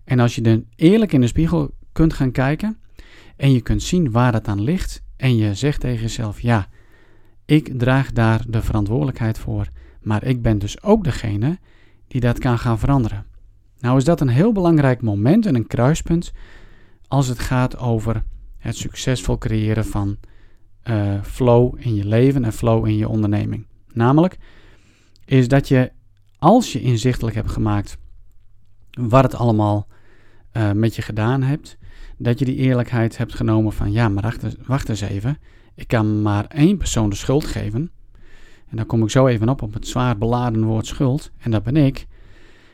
En 0.05 0.21
als 0.21 0.35
je 0.35 0.41
dan 0.41 0.65
eerlijk 0.77 1.13
in 1.13 1.21
de 1.21 1.27
spiegel 1.27 1.75
kunt 1.93 2.13
gaan 2.13 2.31
kijken 2.31 2.79
en 3.37 3.53
je 3.53 3.61
kunt 3.61 3.83
zien 3.83 4.11
waar 4.11 4.33
het 4.33 4.49
aan 4.49 4.63
ligt 4.63 5.03
en 5.17 5.37
je 5.37 5.55
zegt 5.55 5.81
tegen 5.81 6.03
jezelf, 6.03 6.41
ja, 6.41 6.69
ik 7.45 7.79
draag 7.79 8.13
daar 8.13 8.45
de 8.49 8.63
verantwoordelijkheid 8.63 9.39
voor, 9.39 9.69
maar 10.01 10.25
ik 10.25 10.43
ben 10.43 10.59
dus 10.59 10.83
ook 10.83 11.05
degene 11.05 11.59
die 12.07 12.21
dat 12.21 12.39
kan 12.39 12.59
gaan 12.59 12.79
veranderen. 12.79 13.27
Nou 13.81 13.97
is 13.97 14.05
dat 14.05 14.21
een 14.21 14.29
heel 14.29 14.53
belangrijk 14.53 15.03
moment 15.03 15.47
en 15.47 15.55
een 15.55 15.67
kruispunt 15.67 16.33
als 17.09 17.27
het 17.27 17.39
gaat 17.39 17.79
over 17.79 18.25
het 18.59 18.77
succesvol 18.77 19.39
creëren 19.39 19.87
van 19.87 20.17
uh, 20.85 21.23
flow 21.23 21.75
in 21.79 21.95
je 21.95 22.05
leven 22.05 22.45
en 22.45 22.53
flow 22.53 22.87
in 22.87 22.97
je 22.97 23.09
onderneming. 23.09 23.67
Namelijk 23.93 24.39
is 25.25 25.49
dat 25.49 25.69
je, 25.69 25.93
als 26.39 26.73
je 26.73 26.81
inzichtelijk 26.81 27.37
hebt 27.37 27.51
gemaakt 27.51 27.99
wat 28.91 29.23
het 29.23 29.35
allemaal 29.35 29.87
uh, 30.53 30.73
met 30.73 30.97
je 30.97 31.03
gedaan 31.03 31.43
hebt, 31.43 31.79
dat 32.17 32.39
je 32.39 32.45
die 32.45 32.57
eerlijkheid 32.57 33.17
hebt 33.19 33.35
genomen 33.35 33.73
van 33.73 33.93
ja, 33.93 34.09
maar 34.09 34.23
wacht, 34.23 34.57
wacht 34.67 34.89
eens 34.89 35.01
even, 35.01 35.39
ik 35.75 35.89
kan 35.89 36.23
maar 36.23 36.45
één 36.47 36.77
persoon 36.77 37.11
de 37.11 37.17
schuld 37.17 37.45
geven. 37.45 37.91
En 38.69 38.77
daar 38.77 38.87
kom 38.87 39.03
ik 39.03 39.11
zo 39.11 39.27
even 39.27 39.49
op 39.49 39.63
op 39.63 39.75
het 39.75 39.87
zwaar 39.87 40.19
beladen 40.19 40.65
woord 40.65 40.87
schuld, 40.87 41.31
en 41.39 41.51
dat 41.51 41.63
ben 41.63 41.77
ik. 41.77 42.07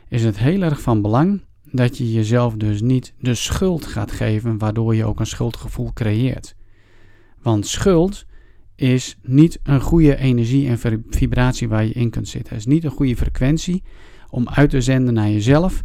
Is 0.07 0.23
het 0.23 0.37
heel 0.37 0.61
erg 0.61 0.81
van 0.81 1.01
belang 1.01 1.41
dat 1.71 1.97
je 1.97 2.13
jezelf 2.13 2.55
dus 2.55 2.81
niet 2.81 3.13
de 3.19 3.35
schuld 3.35 3.85
gaat 3.85 4.11
geven, 4.11 4.57
waardoor 4.57 4.95
je 4.95 5.05
ook 5.05 5.19
een 5.19 5.27
schuldgevoel 5.27 5.93
creëert. 5.93 6.55
Want 7.41 7.67
schuld 7.67 8.25
is 8.75 9.17
niet 9.21 9.59
een 9.63 9.81
goede 9.81 10.17
energie 10.17 10.67
en 10.67 11.03
vibratie 11.09 11.69
waar 11.69 11.85
je 11.85 11.93
in 11.93 12.09
kunt 12.09 12.27
zitten. 12.27 12.53
Het 12.53 12.65
is 12.65 12.73
niet 12.73 12.83
een 12.83 12.91
goede 12.91 13.15
frequentie 13.15 13.83
om 14.29 14.49
uit 14.49 14.69
te 14.69 14.81
zenden 14.81 15.13
naar 15.13 15.29
jezelf. 15.29 15.83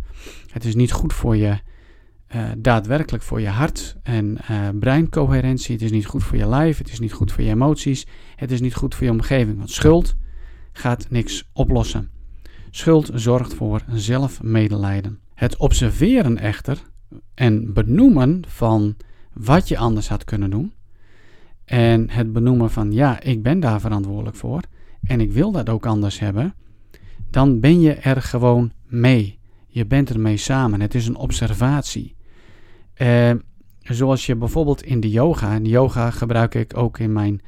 Het 0.52 0.64
is 0.64 0.74
niet 0.74 0.92
goed 0.92 1.12
voor 1.12 1.36
je, 1.36 1.58
uh, 2.34 2.50
daadwerkelijk 2.58 3.24
voor 3.24 3.40
je 3.40 3.48
hart 3.48 3.96
en 4.02 4.38
uh, 4.50 4.68
breincoherentie. 4.78 5.74
Het 5.74 5.84
is 5.84 5.90
niet 5.90 6.06
goed 6.06 6.24
voor 6.24 6.36
je 6.36 6.48
lijf. 6.48 6.78
Het 6.78 6.92
is 6.92 7.00
niet 7.00 7.12
goed 7.12 7.32
voor 7.32 7.44
je 7.44 7.50
emoties. 7.50 8.06
Het 8.36 8.50
is 8.50 8.60
niet 8.60 8.74
goed 8.74 8.94
voor 8.94 9.04
je 9.04 9.10
omgeving. 9.10 9.56
Want 9.56 9.70
schuld 9.70 10.14
gaat 10.72 11.06
niks 11.10 11.48
oplossen. 11.52 12.19
Schuld 12.70 13.10
zorgt 13.14 13.54
voor 13.54 13.82
zelfmedelijden. 13.92 15.18
Het 15.34 15.56
observeren 15.56 16.38
echter 16.38 16.82
en 17.34 17.72
benoemen 17.72 18.42
van 18.46 18.96
wat 19.32 19.68
je 19.68 19.78
anders 19.78 20.08
had 20.08 20.24
kunnen 20.24 20.50
doen, 20.50 20.72
en 21.70 22.10
het 22.10 22.32
benoemen 22.32 22.70
van 22.70 22.92
ja, 22.92 23.20
ik 23.20 23.42
ben 23.42 23.60
daar 23.60 23.80
verantwoordelijk 23.80 24.36
voor 24.36 24.60
en 25.02 25.20
ik 25.20 25.32
wil 25.32 25.52
dat 25.52 25.68
ook 25.68 25.86
anders 25.86 26.18
hebben, 26.18 26.54
dan 27.30 27.60
ben 27.60 27.80
je 27.80 27.94
er 27.94 28.22
gewoon 28.22 28.72
mee. 28.86 29.38
Je 29.66 29.86
bent 29.86 30.10
ermee 30.10 30.36
samen. 30.36 30.80
Het 30.80 30.94
is 30.94 31.06
een 31.06 31.16
observatie. 31.16 32.16
Uh, 32.96 33.30
zoals 33.82 34.26
je 34.26 34.36
bijvoorbeeld 34.36 34.82
in 34.82 35.00
de 35.00 35.10
yoga, 35.10 35.54
en 35.54 35.64
yoga 35.64 36.10
gebruik 36.10 36.54
ik 36.54 36.76
ook 36.76 36.98
in 36.98 37.12
mijn 37.12 37.40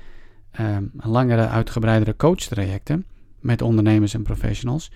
uh, 0.61 0.76
langere, 0.97 1.49
uitgebreidere 1.49 2.17
coachtrajecten 2.17 3.07
met 3.41 3.62
ondernemers 3.62 4.14
en 4.14 4.23
professionals, 4.23 4.91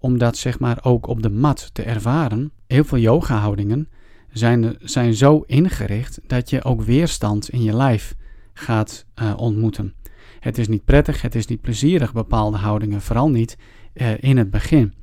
om 0.00 0.18
dat 0.18 0.36
zeg 0.36 0.58
maar 0.58 0.78
ook 0.82 1.06
op 1.06 1.22
de 1.22 1.30
mat 1.30 1.70
te 1.72 1.82
ervaren. 1.82 2.52
Heel 2.66 2.84
veel 2.84 2.98
yoga-houdingen 2.98 3.88
zijn, 4.32 4.76
zijn 4.80 5.14
zo 5.14 5.42
ingericht 5.46 6.20
dat 6.26 6.50
je 6.50 6.64
ook 6.64 6.82
weerstand 6.82 7.48
in 7.48 7.62
je 7.62 7.76
lijf 7.76 8.14
gaat 8.52 9.06
uh, 9.22 9.32
ontmoeten. 9.36 9.94
Het 10.40 10.58
is 10.58 10.68
niet 10.68 10.84
prettig, 10.84 11.22
het 11.22 11.34
is 11.34 11.46
niet 11.46 11.60
plezierig, 11.60 12.12
bepaalde 12.12 12.56
houdingen, 12.56 13.00
vooral 13.00 13.30
niet 13.30 13.58
uh, 13.94 14.22
in 14.22 14.36
het 14.36 14.50
begin. 14.50 14.94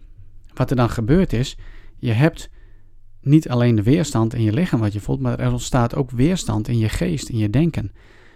Wat 0.53 0.69
er 0.69 0.75
dan 0.75 0.89
gebeurt 0.89 1.33
is, 1.33 1.57
je 1.97 2.11
hebt 2.11 2.49
niet 3.21 3.49
alleen 3.49 3.75
de 3.75 3.83
weerstand 3.83 4.33
in 4.33 4.41
je 4.41 4.53
lichaam 4.53 4.79
wat 4.79 4.93
je 4.93 4.99
voelt, 4.99 5.19
maar 5.19 5.39
er 5.39 5.51
ontstaat 5.51 5.95
ook 5.95 6.11
weerstand 6.11 6.67
in 6.67 6.77
je 6.77 6.89
geest, 6.89 7.29
in 7.29 7.37
je 7.37 7.49
denken. 7.49 7.91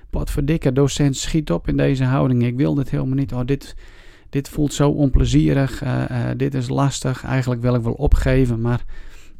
Wat 0.10 0.32
verdikke 0.32 0.72
docent, 0.72 1.18
schiet 1.18 1.52
op 1.52 1.68
in 1.68 1.78
deze 1.78 2.04
houding, 2.04 2.44
ik 2.44 2.56
wil 2.56 2.74
dit 2.74 2.90
helemaal 2.90 3.16
niet, 3.16 3.34
oh 3.34 3.46
dit, 3.46 3.76
dit 4.32 4.50
voelt 4.50 4.74
zo 4.74 4.90
onplezierig, 4.90 5.84
uh, 5.84 6.30
dit 6.38 6.54
is 6.54 6.70
lastig, 6.70 7.24
eigenlijk 7.24 7.62
wil 7.62 7.76
ik 7.76 7.82
wel 7.82 7.94
opgeven, 7.94 8.62
maar 8.62 8.84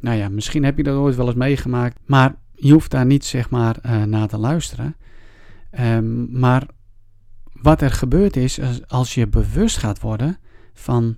nou 0.00 0.16
ja, 0.16 0.28
misschien 0.28 0.64
heb 0.64 0.76
je 0.76 0.82
dat 0.82 0.96
ooit 0.96 1.16
wel 1.16 1.26
eens 1.26 1.34
meegemaakt, 1.34 1.98
maar 2.04 2.34
je 2.54 2.72
hoeft 2.72 2.90
daar 2.90 3.06
niet 3.06 3.24
zeg 3.24 3.50
maar 3.50 3.76
naar 4.06 4.28
te 4.28 4.38
luisteren. 4.38 4.96
Um, 5.80 6.28
maar 6.30 6.66
wat 7.52 7.80
er 7.80 7.90
gebeurt 7.90 8.36
is, 8.36 8.58
als 8.86 9.14
je 9.14 9.26
bewust 9.26 9.76
gaat 9.76 10.00
worden 10.00 10.38
van 10.74 11.16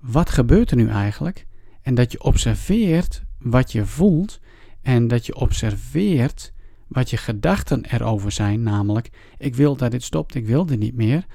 wat 0.00 0.30
gebeurt 0.30 0.70
er 0.70 0.76
nu 0.76 0.88
eigenlijk, 0.88 1.46
en 1.82 1.94
dat 1.94 2.12
je 2.12 2.22
observeert 2.22 3.22
wat 3.38 3.72
je 3.72 3.86
voelt, 3.86 4.40
en 4.82 5.08
dat 5.08 5.26
je 5.26 5.34
observeert 5.34 6.52
wat 6.88 7.10
je 7.10 7.16
gedachten 7.16 7.84
erover 7.84 8.32
zijn, 8.32 8.62
namelijk 8.62 9.10
ik 9.38 9.54
wil 9.54 9.76
dat 9.76 9.90
dit 9.90 10.02
stopt, 10.02 10.34
ik 10.34 10.46
wil 10.46 10.66
dit 10.66 10.78
niet 10.78 10.94
meer, 10.94 11.26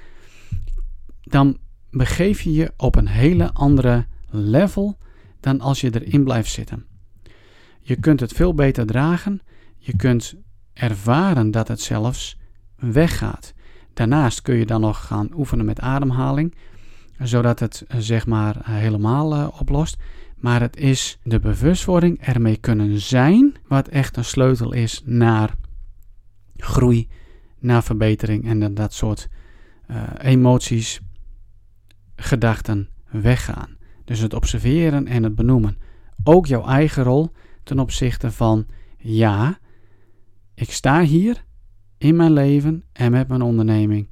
dan 1.28 1.58
begeef 1.90 2.40
je 2.40 2.52
je 2.52 2.72
op 2.76 2.96
een 2.96 3.08
hele 3.08 3.52
andere 3.52 4.06
level 4.30 4.98
dan 5.40 5.60
als 5.60 5.80
je 5.80 6.00
erin 6.00 6.24
blijft 6.24 6.50
zitten. 6.50 6.86
Je 7.80 7.96
kunt 7.96 8.20
het 8.20 8.32
veel 8.32 8.54
beter 8.54 8.86
dragen, 8.86 9.40
je 9.78 9.96
kunt 9.96 10.34
ervaren 10.72 11.50
dat 11.50 11.68
het 11.68 11.80
zelfs 11.80 12.38
weggaat. 12.76 13.54
Daarnaast 13.94 14.42
kun 14.42 14.54
je 14.54 14.66
dan 14.66 14.80
nog 14.80 15.06
gaan 15.06 15.28
oefenen 15.34 15.64
met 15.64 15.80
ademhaling, 15.80 16.54
zodat 17.18 17.60
het 17.60 17.84
eh, 17.88 17.98
zeg 18.00 18.26
maar 18.26 18.56
helemaal 18.62 19.36
uh, 19.36 19.48
oplost. 19.60 19.96
Maar 20.36 20.60
het 20.60 20.76
is 20.76 21.18
de 21.22 21.38
bewustwording 21.38 22.20
ermee 22.20 22.56
kunnen 22.56 23.00
zijn, 23.00 23.54
wat 23.66 23.88
echt 23.88 24.16
een 24.16 24.24
sleutel 24.24 24.72
is 24.72 25.02
naar 25.04 25.54
groei, 26.56 27.08
naar 27.58 27.82
verbetering 27.82 28.44
en 28.46 28.74
dat 28.74 28.92
soort 28.92 29.28
uh, 29.90 30.02
emoties, 30.18 31.00
gedachten 32.16 32.88
weggaan. 33.10 33.76
Dus 34.04 34.18
het 34.18 34.34
observeren 34.34 35.06
en 35.06 35.22
het 35.22 35.34
benoemen. 35.34 35.78
Ook 36.24 36.46
jouw 36.46 36.66
eigen 36.66 37.02
rol 37.02 37.30
ten 37.62 37.78
opzichte 37.78 38.30
van 38.32 38.66
ja, 38.98 39.58
ik 40.54 40.70
sta 40.70 41.02
hier 41.02 41.44
in 41.98 42.16
mijn 42.16 42.32
leven 42.32 42.84
en 42.92 43.10
met 43.10 43.28
mijn 43.28 43.42
onderneming. 43.42 44.08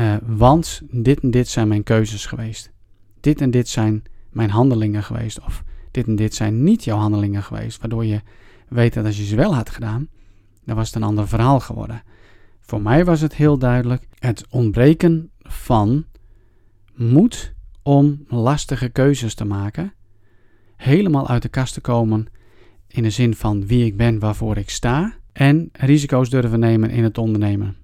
Uh, 0.00 0.14
want 0.26 0.82
dit 0.90 1.20
en 1.20 1.30
dit 1.30 1.48
zijn 1.48 1.68
mijn 1.68 1.82
keuzes 1.82 2.26
geweest. 2.26 2.72
Dit 3.20 3.40
en 3.40 3.50
dit 3.50 3.68
zijn 3.68 4.02
mijn 4.30 4.50
handelingen 4.50 5.02
geweest. 5.02 5.40
Of 5.40 5.64
dit 5.90 6.06
en 6.06 6.16
dit 6.16 6.34
zijn 6.34 6.62
niet 6.62 6.84
jouw 6.84 6.98
handelingen 6.98 7.42
geweest. 7.42 7.80
Waardoor 7.80 8.04
je 8.04 8.20
weet 8.68 8.94
dat 8.94 9.04
als 9.04 9.16
je 9.16 9.24
ze 9.24 9.36
wel 9.36 9.54
had 9.54 9.70
gedaan, 9.70 10.08
dan 10.64 10.76
was 10.76 10.86
het 10.86 10.96
een 10.96 11.08
ander 11.08 11.28
verhaal 11.28 11.60
geworden. 11.60 12.02
Voor 12.60 12.82
mij 12.82 13.04
was 13.04 13.20
het 13.20 13.34
heel 13.34 13.58
duidelijk 13.58 14.06
het 14.18 14.46
ontbreken 14.50 15.30
van 15.38 16.04
moed 16.94 17.54
om 17.82 18.24
lastige 18.28 18.88
keuzes 18.88 19.34
te 19.34 19.44
maken. 19.44 19.92
helemaal 20.76 21.28
uit 21.28 21.42
de 21.42 21.48
kast 21.48 21.74
te 21.74 21.80
komen 21.80 22.26
in 22.88 23.02
de 23.02 23.10
zin 23.10 23.34
van 23.34 23.66
wie 23.66 23.84
ik 23.84 23.96
ben, 23.96 24.18
waarvoor 24.18 24.56
ik 24.56 24.70
sta 24.70 25.14
en 25.32 25.68
risico's 25.72 26.30
durven 26.30 26.60
nemen 26.60 26.90
in 26.90 27.02
het 27.02 27.18
ondernemen. 27.18 27.76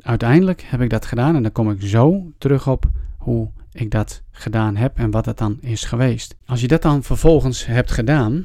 Uiteindelijk 0.00 0.62
heb 0.62 0.80
ik 0.80 0.90
dat 0.90 1.06
gedaan 1.06 1.36
en 1.36 1.42
dan 1.42 1.52
kom 1.52 1.70
ik 1.70 1.82
zo 1.82 2.32
terug 2.38 2.68
op 2.68 2.88
hoe 3.18 3.50
ik 3.72 3.90
dat 3.90 4.22
gedaan 4.30 4.76
heb 4.76 4.98
en 4.98 5.10
wat 5.10 5.26
het 5.26 5.38
dan 5.38 5.58
is 5.60 5.84
geweest. 5.84 6.36
Als 6.46 6.60
je 6.60 6.68
dat 6.68 6.82
dan 6.82 7.02
vervolgens 7.02 7.66
hebt 7.66 7.90
gedaan 7.90 8.44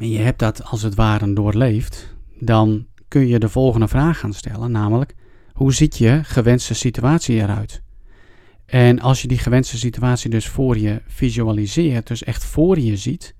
en 0.00 0.10
je 0.10 0.18
hebt 0.18 0.38
dat 0.38 0.64
als 0.64 0.82
het 0.82 0.94
ware 0.94 1.32
doorleefd, 1.32 2.16
dan 2.40 2.86
kun 3.08 3.26
je 3.26 3.38
de 3.38 3.48
volgende 3.48 3.88
vraag 3.88 4.18
gaan 4.18 4.32
stellen, 4.32 4.70
namelijk 4.70 5.14
hoe 5.52 5.74
ziet 5.74 5.98
je 5.98 6.20
gewenste 6.22 6.74
situatie 6.74 7.36
eruit? 7.36 7.82
En 8.68 9.00
als 9.00 9.22
je 9.22 9.28
die 9.28 9.38
gewenste 9.38 9.78
situatie 9.78 10.30
dus 10.30 10.48
voor 10.48 10.78
je 10.78 11.02
visualiseert, 11.06 12.06
dus 12.06 12.24
echt 12.24 12.44
voor 12.44 12.78
je 12.78 12.96
ziet, 12.96 13.34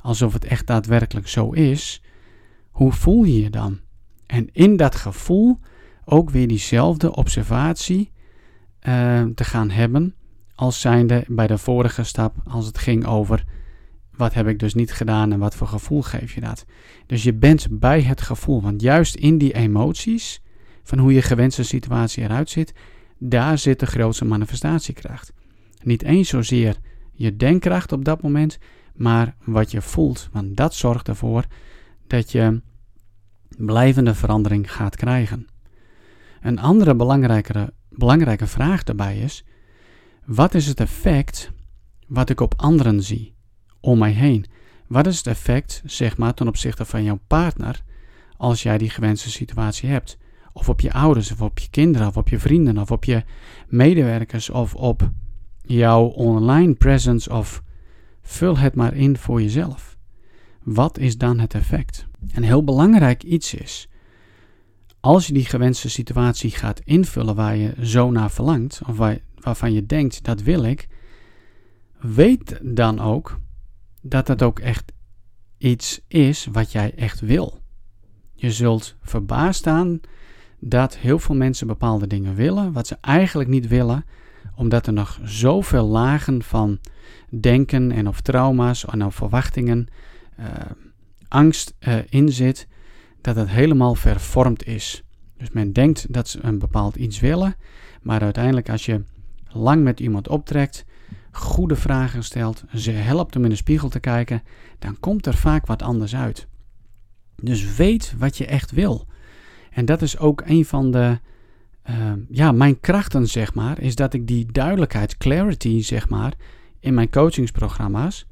alsof 0.00 0.32
het 0.32 0.44
echt 0.44 0.66
daadwerkelijk 0.66 1.28
zo 1.28 1.50
is, 1.50 2.02
hoe 2.70 2.92
voel 2.92 3.24
je 3.24 3.42
je 3.42 3.50
dan? 3.50 3.80
En 4.26 4.48
in 4.52 4.76
dat 4.76 4.94
gevoel 4.94 5.58
ook 6.04 6.30
weer 6.30 6.48
diezelfde 6.48 7.14
observatie 7.14 8.10
uh, 8.88 9.22
te 9.22 9.44
gaan 9.44 9.70
hebben 9.70 10.14
als 10.54 10.80
zijnde 10.80 11.24
bij 11.28 11.46
de 11.46 11.58
vorige 11.58 12.02
stap 12.02 12.34
als 12.46 12.66
het 12.66 12.78
ging 12.78 13.06
over 13.06 13.44
wat 14.16 14.34
heb 14.34 14.46
ik 14.46 14.58
dus 14.58 14.74
niet 14.74 14.92
gedaan 14.92 15.32
en 15.32 15.38
wat 15.38 15.54
voor 15.54 15.66
gevoel 15.66 16.02
geef 16.02 16.34
je 16.34 16.40
dat. 16.40 16.64
Dus 17.06 17.22
je 17.22 17.34
bent 17.34 17.66
bij 17.70 18.02
het 18.02 18.20
gevoel, 18.20 18.62
want 18.62 18.80
juist 18.80 19.14
in 19.14 19.38
die 19.38 19.54
emoties 19.54 20.42
van 20.82 20.98
hoe 20.98 21.12
je 21.12 21.22
gewenste 21.22 21.62
situatie 21.62 22.22
eruit 22.22 22.50
zit, 22.50 22.72
daar 23.18 23.58
zit 23.58 23.80
de 23.80 23.86
grootste 23.86 24.24
manifestatiekracht. 24.24 25.32
Niet 25.82 26.02
eens 26.02 26.28
zozeer 26.28 26.76
je 27.12 27.36
denkkracht 27.36 27.92
op 27.92 28.04
dat 28.04 28.22
moment, 28.22 28.58
maar 28.94 29.36
wat 29.44 29.70
je 29.70 29.82
voelt. 29.82 30.28
Want 30.32 30.56
dat 30.56 30.74
zorgt 30.74 31.08
ervoor 31.08 31.44
dat 32.06 32.32
je 32.32 32.60
blijvende 33.56 34.14
verandering 34.14 34.72
gaat 34.72 34.96
krijgen. 34.96 35.46
Een 36.40 36.58
andere 36.58 36.94
belangrijke, 36.94 37.72
belangrijke 37.88 38.46
vraag 38.46 38.82
daarbij 38.82 39.18
is: 39.18 39.44
wat 40.24 40.54
is 40.54 40.66
het 40.66 40.80
effect 40.80 41.50
wat 42.06 42.30
ik 42.30 42.40
op 42.40 42.54
anderen 42.56 43.02
zie 43.02 43.34
om 43.80 43.98
mij 43.98 44.12
heen? 44.12 44.46
Wat 44.86 45.06
is 45.06 45.16
het 45.16 45.26
effect, 45.26 45.82
zeg 45.84 46.16
maar, 46.16 46.34
ten 46.34 46.48
opzichte 46.48 46.84
van 46.84 47.04
jouw 47.04 47.20
partner 47.26 47.82
als 48.36 48.62
jij 48.62 48.78
die 48.78 48.90
gewenste 48.90 49.30
situatie 49.30 49.88
hebt? 49.88 50.18
Of 50.56 50.68
op 50.68 50.80
je 50.80 50.92
ouders, 50.92 51.32
of 51.32 51.42
op 51.42 51.58
je 51.58 51.68
kinderen, 51.70 52.08
of 52.08 52.16
op 52.16 52.28
je 52.28 52.38
vrienden, 52.38 52.78
of 52.78 52.90
op 52.90 53.04
je 53.04 53.22
medewerkers, 53.68 54.50
of 54.50 54.74
op 54.74 55.10
jouw 55.62 56.04
online 56.04 56.74
presence, 56.74 57.30
of 57.30 57.62
vul 58.22 58.58
het 58.58 58.74
maar 58.74 58.94
in 58.94 59.16
voor 59.16 59.42
jezelf. 59.42 59.96
Wat 60.62 60.98
is 60.98 61.18
dan 61.18 61.38
het 61.38 61.54
effect? 61.54 62.06
Een 62.32 62.42
heel 62.42 62.64
belangrijk 62.64 63.22
iets 63.22 63.54
is, 63.54 63.88
als 65.00 65.26
je 65.26 65.32
die 65.32 65.44
gewenste 65.44 65.90
situatie 65.90 66.50
gaat 66.50 66.80
invullen 66.84 67.34
waar 67.34 67.56
je 67.56 67.74
zo 67.80 68.10
naar 68.10 68.30
verlangt, 68.30 68.80
of 68.86 68.96
waar, 68.96 69.18
waarvan 69.34 69.72
je 69.72 69.86
denkt 69.86 70.24
dat 70.24 70.42
wil 70.42 70.64
ik, 70.64 70.88
weet 72.00 72.60
dan 72.62 73.00
ook 73.00 73.40
dat 74.00 74.28
het 74.28 74.42
ook 74.42 74.58
echt 74.58 74.92
iets 75.58 76.00
is 76.08 76.48
wat 76.52 76.72
jij 76.72 76.94
echt 76.94 77.20
wil. 77.20 77.60
Je 78.34 78.52
zult 78.52 78.96
verbaasd 79.02 79.58
staan 79.58 80.00
dat 80.66 80.96
heel 80.96 81.18
veel 81.18 81.34
mensen 81.34 81.66
bepaalde 81.66 82.06
dingen 82.06 82.34
willen, 82.34 82.72
wat 82.72 82.86
ze 82.86 82.96
eigenlijk 83.00 83.48
niet 83.48 83.68
willen, 83.68 84.04
omdat 84.56 84.86
er 84.86 84.92
nog 84.92 85.20
zoveel 85.22 85.86
lagen 85.86 86.42
van 86.42 86.78
denken 87.30 87.92
en 87.92 88.08
of 88.08 88.20
trauma's 88.20 88.84
en 88.84 89.04
of 89.04 89.14
verwachtingen, 89.14 89.88
uh, 90.40 90.46
angst 91.28 91.74
uh, 91.80 91.96
in 92.08 92.28
zit, 92.28 92.68
dat 93.20 93.36
het 93.36 93.48
helemaal 93.48 93.94
vervormd 93.94 94.66
is. 94.66 95.04
Dus 95.36 95.50
men 95.50 95.72
denkt 95.72 96.12
dat 96.12 96.28
ze 96.28 96.38
een 96.42 96.58
bepaald 96.58 96.96
iets 96.96 97.20
willen, 97.20 97.54
maar 98.02 98.20
uiteindelijk 98.20 98.70
als 98.70 98.86
je 98.86 99.02
lang 99.48 99.82
met 99.82 100.00
iemand 100.00 100.28
optrekt, 100.28 100.84
goede 101.30 101.76
vragen 101.76 102.24
stelt, 102.24 102.64
ze 102.74 102.90
helpt 102.90 103.36
om 103.36 103.44
in 103.44 103.50
de 103.50 103.56
spiegel 103.56 103.88
te 103.88 104.00
kijken, 104.00 104.42
dan 104.78 105.00
komt 105.00 105.26
er 105.26 105.34
vaak 105.34 105.66
wat 105.66 105.82
anders 105.82 106.16
uit. 106.16 106.46
Dus 107.42 107.76
weet 107.76 108.14
wat 108.18 108.36
je 108.36 108.46
echt 108.46 108.70
wil. 108.70 109.06
En 109.74 109.84
dat 109.84 110.02
is 110.02 110.18
ook 110.18 110.42
een 110.46 110.64
van 110.64 110.90
de, 110.90 111.18
uh, 111.90 112.12
ja, 112.28 112.52
mijn 112.52 112.80
krachten, 112.80 113.26
zeg 113.26 113.54
maar, 113.54 113.80
is 113.80 113.94
dat 113.94 114.14
ik 114.14 114.26
die 114.26 114.52
duidelijkheid, 114.52 115.16
clarity, 115.16 115.82
zeg 115.82 116.08
maar, 116.08 116.34
in 116.80 116.94
mijn 116.94 117.10
coachingsprogramma's 117.10 118.26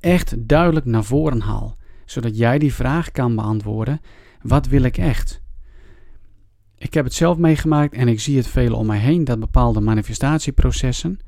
echt 0.00 0.34
duidelijk 0.48 0.86
naar 0.86 1.04
voren 1.04 1.40
haal. 1.40 1.76
Zodat 2.04 2.36
jij 2.36 2.58
die 2.58 2.74
vraag 2.74 3.10
kan 3.10 3.34
beantwoorden, 3.34 4.00
wat 4.42 4.66
wil 4.66 4.82
ik 4.82 4.96
echt? 4.96 5.42
Ik 6.78 6.94
heb 6.94 7.04
het 7.04 7.14
zelf 7.14 7.38
meegemaakt 7.38 7.94
en 7.94 8.08
ik 8.08 8.20
zie 8.20 8.36
het 8.36 8.46
velen 8.46 8.78
om 8.78 8.86
mij 8.86 8.98
heen 8.98 9.24
dat 9.24 9.40
bepaalde 9.40 9.80
manifestatieprocessen 9.80 11.18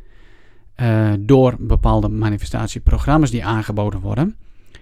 uh, 0.77 1.13
door 1.19 1.57
bepaalde 1.59 2.09
manifestatieprogramma's 2.09 3.31
die 3.31 3.45
aangeboden 3.45 4.01
worden 4.01 4.37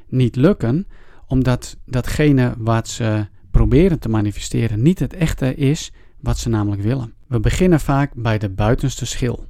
niet 0.08 0.36
lukken, 0.36 0.86
omdat 1.26 1.76
datgene 1.84 2.54
wat 2.58 2.88
ze 2.88 3.26
proberen 3.68 3.98
te 3.98 4.08
manifesteren 4.08 4.82
niet 4.82 4.98
het 4.98 5.12
echte 5.14 5.54
is 5.54 5.92
wat 6.20 6.38
ze 6.38 6.48
namelijk 6.48 6.82
willen. 6.82 7.14
We 7.26 7.40
beginnen 7.40 7.80
vaak 7.80 8.12
bij 8.14 8.38
de 8.38 8.48
buitenste 8.48 9.06
schil. 9.06 9.46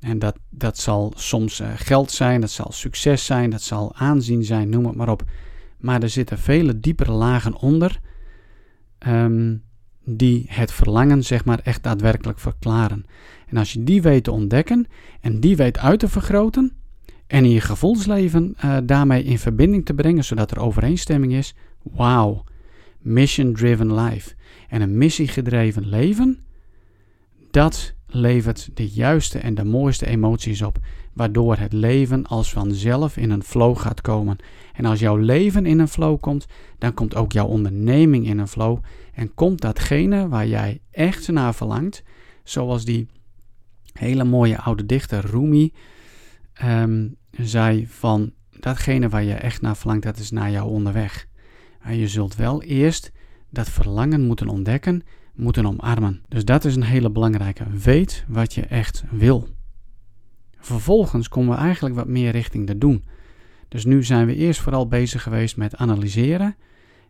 En 0.00 0.18
dat, 0.18 0.38
dat 0.50 0.78
zal 0.78 1.12
soms 1.16 1.60
uh, 1.60 1.68
geld 1.74 2.10
zijn, 2.10 2.40
dat 2.40 2.50
zal 2.50 2.72
succes 2.72 3.24
zijn, 3.24 3.50
dat 3.50 3.62
zal 3.62 3.94
aanzien 3.94 4.44
zijn, 4.44 4.68
noem 4.68 4.86
het 4.86 4.94
maar 4.94 5.08
op. 5.08 5.22
Maar 5.78 6.02
er 6.02 6.08
zitten 6.08 6.38
vele 6.38 6.80
diepere 6.80 7.12
lagen 7.12 7.54
onder 7.54 8.00
um, 9.06 9.62
die 10.04 10.44
het 10.48 10.72
verlangen 10.72 11.22
zeg 11.24 11.44
maar 11.44 11.60
echt 11.62 11.82
daadwerkelijk 11.82 12.38
verklaren. 12.38 13.06
En 13.46 13.56
als 13.56 13.72
je 13.72 13.84
die 13.84 14.02
weet 14.02 14.24
te 14.24 14.30
ontdekken 14.30 14.86
en 15.20 15.40
die 15.40 15.56
weet 15.56 15.78
uit 15.78 15.98
te 15.98 16.08
vergroten 16.08 16.72
en 17.26 17.44
in 17.44 17.50
je 17.50 17.60
gevoelsleven 17.60 18.54
uh, 18.64 18.76
daarmee 18.84 19.24
in 19.24 19.38
verbinding 19.38 19.84
te 19.84 19.94
brengen 19.94 20.24
zodat 20.24 20.50
er 20.50 20.60
overeenstemming 20.60 21.32
is, 21.32 21.54
wauw, 21.82 22.44
mission-driven 23.02 23.94
life. 23.94 24.34
En 24.68 24.80
een 24.80 24.98
missiegedreven 24.98 25.88
leven, 25.88 26.38
dat 27.50 27.94
levert 28.06 28.70
de 28.74 28.88
juiste 28.88 29.38
en 29.38 29.54
de 29.54 29.64
mooiste 29.64 30.06
emoties 30.06 30.62
op, 30.62 30.78
waardoor 31.12 31.56
het 31.56 31.72
leven 31.72 32.26
als 32.26 32.52
vanzelf 32.52 33.16
in 33.16 33.30
een 33.30 33.42
flow 33.42 33.76
gaat 33.76 34.00
komen. 34.00 34.36
En 34.72 34.84
als 34.84 35.00
jouw 35.00 35.16
leven 35.16 35.66
in 35.66 35.78
een 35.78 35.88
flow 35.88 36.20
komt, 36.20 36.46
dan 36.78 36.94
komt 36.94 37.14
ook 37.14 37.32
jouw 37.32 37.46
onderneming 37.46 38.26
in 38.26 38.38
een 38.38 38.48
flow 38.48 38.78
en 39.14 39.34
komt 39.34 39.60
datgene 39.60 40.28
waar 40.28 40.46
jij 40.46 40.80
echt 40.90 41.28
naar 41.28 41.54
verlangt, 41.54 42.02
zoals 42.44 42.84
die 42.84 43.08
hele 43.92 44.24
mooie 44.24 44.58
oude 44.58 44.86
dichter 44.86 45.26
Rumi 45.26 45.72
um, 46.64 47.16
zei 47.30 47.86
van 47.86 48.32
datgene 48.60 49.08
waar 49.08 49.24
je 49.24 49.34
echt 49.34 49.60
naar 49.60 49.76
verlangt, 49.76 50.02
dat 50.02 50.18
is 50.18 50.30
naar 50.30 50.50
jou 50.50 50.70
onderweg. 50.70 51.26
Je 51.90 52.08
zult 52.08 52.36
wel 52.36 52.62
eerst 52.62 53.12
dat 53.50 53.70
verlangen 53.70 54.26
moeten 54.26 54.48
ontdekken, 54.48 55.02
moeten 55.34 55.66
omarmen. 55.66 56.22
Dus 56.28 56.44
dat 56.44 56.64
is 56.64 56.76
een 56.76 56.82
hele 56.82 57.10
belangrijke. 57.10 57.70
Weet 57.70 58.24
wat 58.28 58.54
je 58.54 58.62
echt 58.62 59.04
wil. 59.10 59.48
Vervolgens 60.58 61.28
komen 61.28 61.54
we 61.54 61.60
eigenlijk 61.60 61.94
wat 61.94 62.06
meer 62.06 62.30
richting 62.30 62.66
de 62.66 62.78
doen. 62.78 63.04
Dus 63.68 63.84
nu 63.84 64.04
zijn 64.04 64.26
we 64.26 64.34
eerst 64.34 64.60
vooral 64.60 64.88
bezig 64.88 65.22
geweest 65.22 65.56
met 65.56 65.76
analyseren 65.76 66.56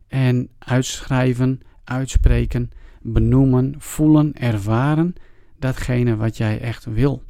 en 0.08 0.48
uitschrijven, 0.58 1.60
uitspreken, 1.84 2.70
benoemen, 3.02 3.74
voelen, 3.78 4.32
ervaren 4.32 5.14
datgene 5.58 6.16
wat 6.16 6.36
jij 6.36 6.60
echt 6.60 6.84
wil. 6.84 7.22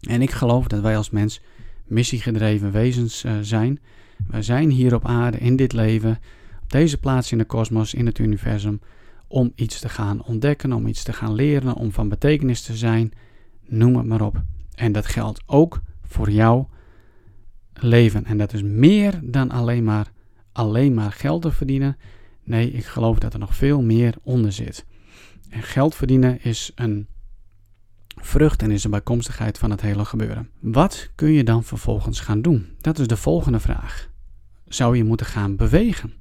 En 0.00 0.22
ik 0.22 0.30
geloof 0.30 0.66
dat 0.66 0.80
wij 0.80 0.96
als 0.96 1.10
mens 1.10 1.40
missiegedreven 1.84 2.72
wezens 2.72 3.24
uh, 3.24 3.32
zijn. 3.40 3.80
Wij 4.28 4.42
zijn 4.42 4.70
hier 4.70 4.94
op 4.94 5.06
aarde 5.06 5.38
in 5.38 5.56
dit 5.56 5.72
leven 5.72 6.18
op 6.66 6.72
deze 6.72 6.98
plaats 6.98 7.32
in 7.32 7.38
de 7.38 7.44
kosmos, 7.44 7.94
in 7.94 8.06
het 8.06 8.18
universum, 8.18 8.80
om 9.28 9.52
iets 9.54 9.80
te 9.80 9.88
gaan 9.88 10.24
ontdekken, 10.24 10.72
om 10.72 10.86
iets 10.86 11.02
te 11.02 11.12
gaan 11.12 11.34
leren, 11.34 11.74
om 11.74 11.92
van 11.92 12.08
betekenis 12.08 12.62
te 12.62 12.76
zijn, 12.76 13.12
noem 13.66 13.96
het 13.96 14.06
maar 14.06 14.20
op. 14.20 14.42
En 14.74 14.92
dat 14.92 15.06
geldt 15.06 15.42
ook 15.46 15.80
voor 16.02 16.30
jouw 16.30 16.68
leven. 17.72 18.24
En 18.24 18.38
dat 18.38 18.52
is 18.52 18.62
meer 18.62 19.20
dan 19.22 19.50
alleen 19.50 19.84
maar, 19.84 20.12
alleen 20.52 20.94
maar 20.94 21.12
geld 21.12 21.42
te 21.42 21.50
verdienen. 21.50 21.96
Nee, 22.44 22.70
ik 22.70 22.84
geloof 22.84 23.18
dat 23.18 23.32
er 23.32 23.38
nog 23.38 23.54
veel 23.54 23.82
meer 23.82 24.14
onder 24.22 24.52
zit. 24.52 24.84
En 25.48 25.62
geld 25.62 25.94
verdienen 25.94 26.42
is 26.42 26.72
een 26.74 27.06
vrucht 28.16 28.62
en 28.62 28.70
is 28.70 28.84
een 28.84 28.90
bijkomstigheid 28.90 29.58
van 29.58 29.70
het 29.70 29.80
hele 29.80 30.04
gebeuren. 30.04 30.50
Wat 30.60 31.10
kun 31.14 31.32
je 31.32 31.44
dan 31.44 31.64
vervolgens 31.64 32.20
gaan 32.20 32.42
doen? 32.42 32.68
Dat 32.80 32.98
is 32.98 33.06
de 33.06 33.16
volgende 33.16 33.60
vraag. 33.60 34.10
Zou 34.64 34.96
je 34.96 35.04
moeten 35.04 35.26
gaan 35.26 35.56
bewegen? 35.56 36.12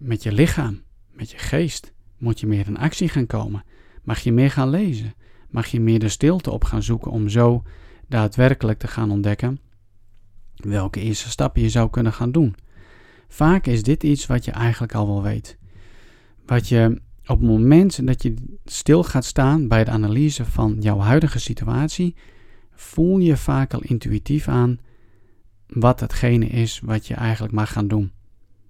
met 0.00 0.22
je 0.22 0.32
lichaam, 0.32 0.82
met 1.12 1.30
je 1.30 1.38
geest, 1.38 1.92
moet 2.18 2.40
je 2.40 2.46
meer 2.46 2.66
in 2.66 2.78
actie 2.78 3.08
gaan 3.08 3.26
komen. 3.26 3.64
Mag 4.02 4.18
je 4.18 4.32
meer 4.32 4.50
gaan 4.50 4.68
lezen? 4.68 5.14
Mag 5.48 5.66
je 5.66 5.80
meer 5.80 5.98
de 5.98 6.08
stilte 6.08 6.50
op 6.50 6.64
gaan 6.64 6.82
zoeken 6.82 7.10
om 7.10 7.28
zo 7.28 7.62
daadwerkelijk 8.08 8.78
te 8.78 8.88
gaan 8.88 9.10
ontdekken 9.10 9.60
welke 10.54 11.00
eerste 11.00 11.28
stappen 11.28 11.62
je 11.62 11.68
zou 11.68 11.90
kunnen 11.90 12.12
gaan 12.12 12.32
doen. 12.32 12.56
Vaak 13.28 13.66
is 13.66 13.82
dit 13.82 14.02
iets 14.02 14.26
wat 14.26 14.44
je 14.44 14.50
eigenlijk 14.50 14.94
al 14.94 15.06
wel 15.06 15.22
weet. 15.22 15.58
Wat 16.46 16.68
je 16.68 17.00
op 17.30 17.38
het 17.38 17.48
moment 17.48 18.06
dat 18.06 18.22
je 18.22 18.34
stil 18.64 19.04
gaat 19.04 19.24
staan 19.24 19.68
bij 19.68 19.84
de 19.84 19.90
analyse 19.90 20.44
van 20.44 20.76
jouw 20.80 20.98
huidige 20.98 21.38
situatie, 21.38 22.16
voel 22.72 23.18
je 23.18 23.36
vaak 23.36 23.74
al 23.74 23.80
intuïtief 23.82 24.48
aan 24.48 24.78
wat 25.66 26.00
hetgene 26.00 26.46
is 26.46 26.80
wat 26.84 27.06
je 27.06 27.14
eigenlijk 27.14 27.52
mag 27.52 27.72
gaan 27.72 27.88
doen. 27.88 28.12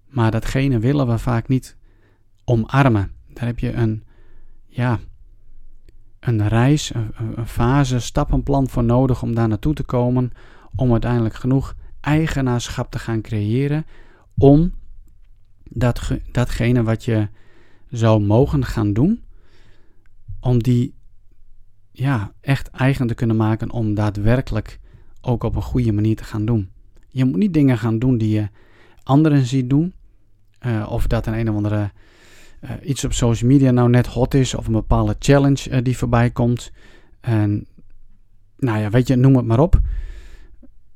Maar 0.09 0.31
datgene 0.31 0.79
willen 0.79 1.07
we 1.07 1.19
vaak 1.19 1.49
niet 1.49 1.77
omarmen. 2.45 3.13
Daar 3.33 3.47
heb 3.47 3.59
je 3.59 3.73
een, 3.73 4.05
ja, 4.67 4.99
een 6.21 6.49
reis, 6.49 6.95
een, 6.95 7.13
een 7.35 7.47
fase, 7.47 7.99
stappenplan 7.99 8.69
voor 8.69 8.85
nodig 8.85 9.23
om 9.23 9.35
daar 9.35 9.49
naartoe 9.49 9.75
te 9.75 9.83
komen. 9.83 10.33
Om 10.75 10.93
uiteindelijk 10.93 11.35
genoeg 11.35 11.75
eigenaarschap 12.01 12.91
te 12.91 12.99
gaan 12.99 13.21
creëren. 13.21 13.87
Om 14.39 14.73
dat, 15.71 16.11
datgene 16.33 16.83
wat 16.83 17.05
je 17.05 17.29
zou 17.91 18.21
mogen 18.21 18.65
gaan 18.65 18.93
doen, 18.93 19.23
om 20.41 20.63
die 20.63 20.95
ja, 21.93 22.33
echt 22.41 22.71
eigen 22.71 23.07
te 23.07 23.15
kunnen 23.15 23.37
maken 23.37 23.71
om 23.71 23.95
daadwerkelijk 23.95 24.81
ook 25.21 25.45
op 25.45 25.57
een 25.57 25.63
goede 25.63 25.93
manier 25.93 26.17
te 26.17 26.25
gaan 26.25 26.45
doen. 26.45 26.71
Je 27.09 27.25
moet 27.25 27.37
niet 27.37 27.55
dingen 27.55 27.79
gaan 27.79 27.99
doen 27.99 28.19
die 28.19 28.31
je 28.31 28.49
anderen 29.03 29.47
ziet 29.47 29.71
doen, 29.71 29.93
uh, 30.67 30.89
of 30.91 31.07
dat 31.07 31.27
een 31.27 31.39
een 31.39 31.51
of 31.51 31.57
andere 31.57 31.91
uh, 32.61 32.71
iets 32.83 33.05
op 33.05 33.13
social 33.13 33.51
media 33.51 33.71
nou 33.71 33.91
net 33.91 34.07
hot 34.07 34.35
is, 34.35 34.55
of 34.55 34.67
een 34.67 34.73
bepaalde 34.73 35.17
challenge 35.19 35.71
uh, 35.71 35.79
die 35.83 35.97
voorbij 35.97 36.31
komt. 36.31 36.73
En 37.21 37.67
nou 38.57 38.79
ja, 38.79 38.91
weet 38.91 39.09
je, 39.09 39.17
noem 39.17 39.37
het 39.37 39.47
maar 39.47 39.61
op. 39.61 39.81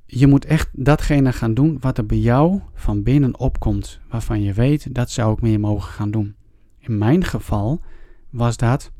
Je 0.06 0.26
moet 0.26 0.44
echt 0.44 0.68
datgene 0.72 1.32
gaan 1.32 1.54
doen 1.54 1.76
wat 1.80 1.98
er 1.98 2.06
bij 2.06 2.18
jou 2.18 2.60
van 2.74 3.02
binnen 3.02 3.38
opkomt, 3.38 4.00
waarvan 4.08 4.42
je 4.42 4.52
weet 4.52 4.94
dat 4.94 5.10
zou 5.10 5.32
ik 5.32 5.40
meer 5.40 5.60
mogen 5.60 5.92
gaan 5.92 6.10
doen. 6.10 6.34
In 6.86 6.98
mijn 6.98 7.24
geval 7.24 7.80
was 8.30 8.56
dat 8.56 8.92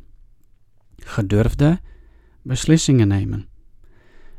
gedurfde 0.97 1.81
beslissingen 2.42 3.09
nemen. 3.09 3.47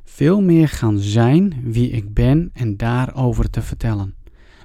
Veel 0.04 0.42
meer 0.42 0.68
gaan 0.68 1.00
zijn 1.00 1.62
wie 1.64 1.90
ik 1.90 2.14
ben 2.14 2.50
en 2.54 2.78
daarover 2.78 3.50
te 3.50 3.62
vertellen. 3.62 4.16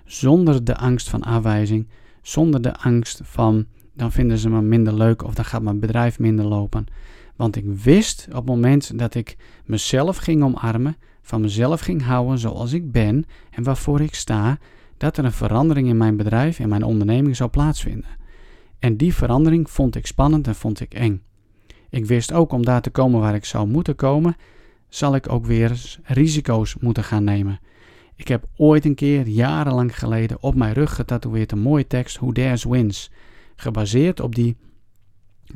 Zonder 0.05 0.65
de 0.65 0.77
angst 0.77 1.09
van 1.09 1.23
afwijzing, 1.23 1.89
zonder 2.23 2.63
de 2.63 2.77
angst 2.77 3.21
van 3.25 3.67
dan 3.95 4.13
vinden 4.13 4.39
ze 4.39 4.49
me 4.49 4.63
minder 4.63 4.95
leuk 4.95 5.25
of 5.25 5.35
dan 5.35 5.45
gaat 5.45 5.63
mijn 5.63 5.81
bedrijf 5.81 6.19
minder 6.19 6.45
lopen. 6.45 6.87
Want 7.37 7.57
ik 7.57 7.65
wist 7.67 8.27
op 8.29 8.35
het 8.35 8.45
moment 8.45 8.99
dat 8.99 9.15
ik 9.15 9.37
mezelf 9.65 10.17
ging 10.17 10.43
omarmen, 10.43 10.97
van 11.23 11.41
mezelf 11.41 11.81
ging 11.81 12.03
houden 12.03 12.39
zoals 12.39 12.73
ik 12.73 12.93
ben 12.93 13.25
en 13.51 13.63
waarvoor 13.63 14.01
ik 14.01 14.15
sta, 14.15 14.59
dat 14.97 15.17
er 15.17 15.25
een 15.25 15.33
verandering 15.33 15.89
in 15.89 15.97
mijn 15.97 16.17
bedrijf 16.17 16.59
en 16.59 16.69
mijn 16.69 16.83
onderneming 16.83 17.37
zou 17.37 17.51
plaatsvinden. 17.51 18.20
En 18.81 18.97
die 18.97 19.15
verandering 19.15 19.71
vond 19.71 19.97
ik 19.97 20.07
spannend 20.07 20.47
en 20.47 20.55
vond 20.55 20.81
ik 20.81 20.95
eng. 20.95 21.23
Ik 21.91 22.07
wist 22.07 22.33
ook 22.33 22.53
om 22.53 22.65
daar 22.65 22.83
te 22.83 22.91
komen 22.91 23.21
waar 23.21 23.35
ik 23.35 23.45
zou 23.45 23.69
moeten 23.69 23.95
komen, 23.95 24.37
zal 24.89 25.15
ik 25.15 25.33
ook 25.33 25.47
weer 25.47 25.99
risico's 26.03 26.77
moeten 26.81 27.05
gaan 27.05 27.25
nemen. 27.25 27.61
Ik 28.17 28.29
heb 28.29 28.47
ooit 28.57 28.85
een 28.85 28.95
keer, 28.95 29.29
jarenlang 29.29 29.99
geleden, 29.99 30.43
op 30.43 30.55
mijn 30.55 30.73
rug 30.73 30.95
getatoeëerd 30.95 31.53
een 31.53 31.59
mooie 31.59 31.87
tekst, 31.87 32.17
Who 32.17 32.33
Dares 32.33 32.65
Wins. 32.65 33.11
Gebaseerd 33.57 34.21
op 34.21 34.35
die 34.35 34.57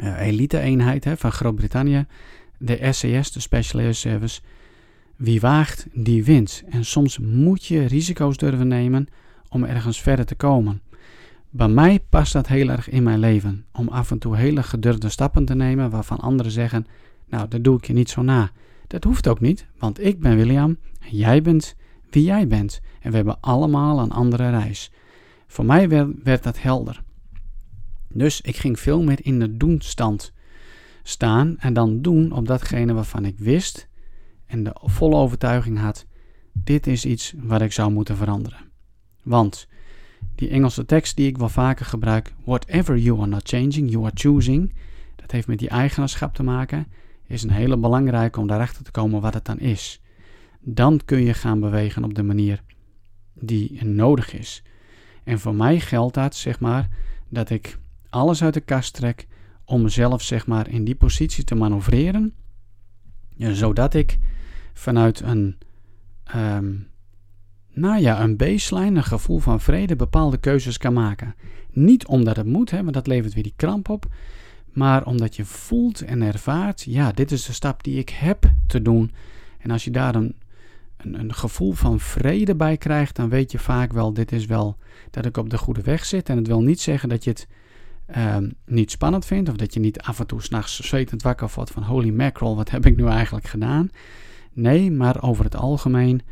uh, 0.01 0.21
elite-eenheid 0.21 1.07
van 1.17 1.33
Groot-Brittannië, 1.33 2.07
de 2.59 2.89
SCS, 2.91 3.33
de 3.33 3.41
Special 3.41 3.83
Air 3.83 3.95
Service. 3.95 4.41
Wie 5.17 5.41
waagt, 5.41 5.87
die 5.93 6.25
wint. 6.25 6.63
En 6.69 6.85
soms 6.85 7.19
moet 7.19 7.65
je 7.65 7.85
risico's 7.87 8.37
durven 8.37 8.69
nemen 8.69 9.09
om 9.49 9.65
ergens 9.65 10.01
verder 10.01 10.25
te 10.25 10.35
komen. 10.35 10.81
Bij 11.57 11.69
mij 11.69 12.01
past 12.09 12.33
dat 12.33 12.47
heel 12.47 12.69
erg 12.69 12.89
in 12.89 13.03
mijn 13.03 13.19
leven. 13.19 13.67
Om 13.73 13.89
af 13.89 14.11
en 14.11 14.19
toe 14.19 14.37
hele 14.37 14.63
gedurfde 14.63 15.09
stappen 15.09 15.45
te 15.45 15.55
nemen 15.55 15.91
waarvan 15.91 16.19
anderen 16.19 16.53
zeggen: 16.53 16.87
Nou, 17.29 17.49
dat 17.49 17.65
doe 17.65 17.77
ik 17.77 17.87
je 17.87 17.93
niet 17.93 18.11
zo 18.11 18.23
na. 18.23 18.51
Dat 18.87 19.05
hoeft 19.05 19.29
ook 19.29 19.41
niet, 19.41 19.67
want 19.79 20.05
ik 20.05 20.21
ben 20.21 20.37
William 20.37 20.79
en 21.01 21.17
jij 21.17 21.43
bent 21.43 21.75
wie 22.11 22.25
jij 22.25 22.47
bent. 22.47 22.81
En 23.01 23.11
we 23.11 23.17
hebben 23.17 23.41
allemaal 23.41 23.99
een 23.99 24.11
andere 24.11 24.51
reis. 24.51 24.91
Voor 25.47 25.65
mij 25.65 25.89
werd, 26.23 26.43
dat 26.43 26.63
helder. 26.63 27.03
Dus 28.09 28.41
ik 28.41 28.57
ging 28.57 28.79
veel 28.81 29.03
meer 29.03 29.19
in 29.23 29.39
de 29.39 29.57
doenstand 29.57 30.33
staan 31.03 31.59
en 31.59 31.73
dan 31.73 32.03
doen 32.03 32.33
op 32.33 32.47
datgene 32.47 32.93
waarvan 32.93 33.25
ik 33.25 33.39
wist 33.39 33.89
en 34.47 34.65
de 34.65 34.77
volle 34.83 35.17
overtuiging 35.17 35.79
had: 35.79 36.07
dit 36.53 36.87
is 36.87 37.05
iets 37.05 37.35
wat 37.37 37.61
ik 37.61 37.73
zou 37.73 37.93
moeten 37.93 38.17
veranderen. 38.17 38.71
Want 39.23 39.69
die 40.35 40.49
Engelse 40.49 40.85
tekst 40.85 41.17
die 41.17 41.27
ik 41.27 41.39
wel 41.39 41.49
vaker 41.49 41.87
gebruik, 41.87 42.35
whatever 42.45 42.99
you 42.99 43.19
are 43.19 43.27
not 43.29 43.49
changing, 43.49 43.91
you 43.91 44.05
are 44.05 44.15
choosing, 44.15 44.75
dat 45.17 45.31
heeft 45.31 45.47
met 45.47 45.59
die 45.59 45.69
eigenaarschap 45.69 46.35
te 46.35 46.43
maken, 46.43 46.87
is 47.27 47.43
een 47.43 47.51
hele 47.51 47.77
belangrijke 47.77 48.41
om 48.41 48.47
daarachter 48.47 48.85
te 48.85 48.91
komen 48.91 49.21
wat 49.21 49.35
het 49.35 49.45
dan 49.45 49.59
is. 49.59 50.01
Dan 50.61 51.01
kun 51.05 51.23
je 51.23 51.35
gaan 51.35 51.61
bewegen 51.61 52.05
op 52.05 52.15
de 52.15 52.23
manier 52.23 52.63
die 53.35 53.85
nodig 53.85 54.35
is. 54.35 54.63
En 55.25 55.39
voor 55.39 55.55
mij 55.55 55.81
geldt 55.81 56.15
dat, 56.15 56.35
zeg 56.35 56.61
maar, 56.61 56.89
dat 57.29 57.51
ik 57.51 57.79
alles 58.09 58.43
uit 58.43 58.55
de 58.55 58.61
kast 58.61 58.95
trek 58.95 59.27
om 59.65 59.83
mezelf, 59.83 60.23
zeg 60.23 60.47
maar, 60.47 60.69
in 60.69 60.85
die 60.85 60.95
positie 60.95 61.45
te 61.45 61.55
manoeuvreren, 61.55 62.35
zodat 63.37 63.95
ik 63.95 64.19
vanuit 64.73 65.21
een 65.21 65.59
um, 66.37 66.89
nou 67.75 68.01
ja, 68.01 68.23
een 68.23 68.37
baseline, 68.37 68.97
een 68.97 69.05
gevoel 69.05 69.39
van 69.39 69.61
vrede, 69.61 69.97
bepaalde 69.97 70.37
keuzes 70.37 70.79
kan 70.79 70.93
maken. 70.93 71.35
Niet 71.71 72.07
omdat 72.07 72.37
het 72.37 72.47
moet, 72.47 72.71
hè, 72.71 72.83
want 72.83 72.95
dat 72.95 73.07
levert 73.07 73.35
weer 73.35 73.43
die 73.43 73.53
kramp 73.57 73.89
op. 73.89 74.07
Maar 74.73 75.07
omdat 75.07 75.37
je 75.37 75.45
voelt 75.45 76.01
en 76.01 76.23
ervaart, 76.23 76.83
ja, 76.83 77.13
dit 77.13 77.33
is 77.33 77.45
de 77.45 77.53
stap 77.53 77.83
die 77.85 77.99
ik 77.99 78.09
heb 78.09 78.51
te 78.67 78.83
doen. 78.83 79.13
En 79.59 79.71
als 79.71 79.85
je 79.85 79.91
daar 79.91 80.15
een, 80.15 80.35
een, 80.97 81.21
een 81.21 81.35
gevoel 81.35 81.73
van 81.73 82.01
vrede 82.01 82.55
bij 82.55 82.77
krijgt, 82.77 83.17
dan 83.17 83.29
weet 83.29 83.53
je 83.53 83.59
vaak 83.59 83.93
wel, 83.93 84.13
dit 84.13 84.33
is 84.33 84.47
wel 84.47 84.77
dat 85.11 85.25
ik 85.25 85.37
op 85.37 85.51
de 85.51 85.59
goede 85.59 85.83
weg 85.83 86.05
zit. 86.05 86.29
En 86.29 86.37
het 86.37 86.47
wil 86.47 86.63
niet 86.63 86.81
zeggen 86.81 87.09
dat 87.09 87.25
je 87.25 87.31
het 87.31 87.49
um, 88.17 88.53
niet 88.67 88.91
spannend 88.91 89.25
vindt, 89.25 89.49
of 89.49 89.57
dat 89.57 89.75
je 89.75 89.81
niet 89.81 90.01
af 90.01 90.19
en 90.21 90.27
toe 90.27 90.43
s'nachts 90.43 90.81
zwetend 90.81 91.23
wakker 91.23 91.51
wordt 91.55 91.71
van 91.71 91.83
holy 91.83 92.11
mackerel, 92.11 92.57
wat 92.57 92.71
heb 92.71 92.87
ik 92.87 92.97
nu 92.97 93.07
eigenlijk 93.07 93.47
gedaan? 93.47 93.91
Nee, 94.53 94.91
maar 94.91 95.23
over 95.23 95.45
het 95.45 95.57
algemeen 95.57 96.23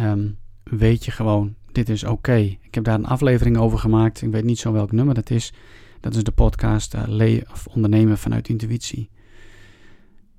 um, 0.00 0.36
weet 0.70 1.04
je 1.04 1.10
gewoon, 1.10 1.54
dit 1.72 1.88
is 1.88 2.04
oké. 2.04 2.36
Ik 2.36 2.74
heb 2.74 2.84
daar 2.84 2.94
een 2.94 3.06
aflevering 3.06 3.56
over 3.56 3.78
gemaakt. 3.78 4.22
Ik 4.22 4.30
weet 4.30 4.44
niet 4.44 4.58
zo 4.58 4.72
welk 4.72 4.92
nummer 4.92 5.14
dat 5.14 5.30
is. 5.30 5.52
Dat 6.00 6.14
is 6.14 6.24
de 6.24 6.32
podcast 6.32 6.94
uh, 6.94 7.40
of 7.50 7.66
Ondernemen 7.66 8.18
vanuit 8.18 8.48
Intuïtie. 8.48 9.10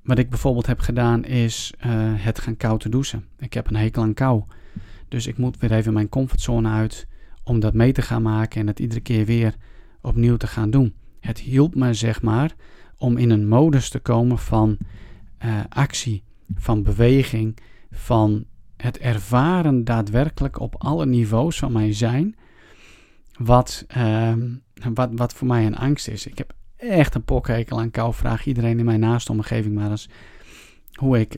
Wat 0.04 0.18
ik 0.18 0.30
bijvoorbeeld 0.30 0.66
heb 0.66 0.80
gedaan 0.80 1.26
is 1.26 1.74
uh, 1.86 1.86
het 2.16 2.40
gaan 2.40 2.58
koud 2.58 2.80
te 2.80 2.90
douchen. 2.90 3.26
Ik 3.40 3.54
heb 3.54 3.68
een 3.68 3.76
hekel 3.76 4.02
aan 4.02 4.14
kou. 4.14 4.44
Dus 5.08 5.28
ik 5.28 5.38
moet 5.38 5.58
weer 5.58 5.72
even 5.72 5.94
mijn 5.94 6.10
comfortzone 6.10 6.70
uit 6.70 7.08
om 7.44 7.60
dat 7.60 7.74
mee 7.74 7.92
te 7.92 8.02
gaan 8.02 8.22
maken 8.22 8.62
en 8.62 8.68
het 8.68 8.80
iedere 8.80 9.02
keer 9.02 9.26
weer 9.26 9.56
opnieuw 10.02 10.38
te 10.38 10.48
gaan 10.48 10.70
doen. 10.70 10.94
Het 11.20 11.40
hielp 11.40 11.76
me 11.76 11.94
zeg 11.94 12.22
maar 12.22 12.56
om 12.98 13.18
in 13.18 13.30
een 13.30 13.48
modus 13.48 13.90
te 13.90 14.00
komen 14.00 14.38
van 14.38 14.78
uh, 15.46 15.60
actie, 15.70 16.24
van 16.56 16.84
beweging, 16.84 17.58
van 17.92 18.46
het 18.78 18.98
ervaren 18.98 19.84
daadwerkelijk 19.84 20.60
op 20.60 20.76
alle 20.78 21.06
niveaus 21.06 21.60
van 21.60 21.72
mijn 21.72 21.94
zijn, 21.94 22.36
wat, 23.38 23.86
uh, 23.98 24.34
wat, 24.94 25.10
wat 25.12 25.34
voor 25.34 25.48
mij 25.48 25.66
een 25.66 25.78
angst 25.78 26.08
is. 26.08 26.28
Ik 26.28 26.38
heb 26.38 26.54
echt 26.76 27.16
een 27.16 27.24
pokhekel 27.24 27.80
aan 27.80 27.92
kou. 27.92 28.14
Vraag 28.14 28.46
iedereen 28.46 28.80
in 28.80 28.86
mijn 28.86 29.00
naaste 29.00 29.32
omgeving 29.32 29.76
maar 29.76 29.90
eens 29.90 30.10
hoe 30.94 31.20
ik 31.20 31.38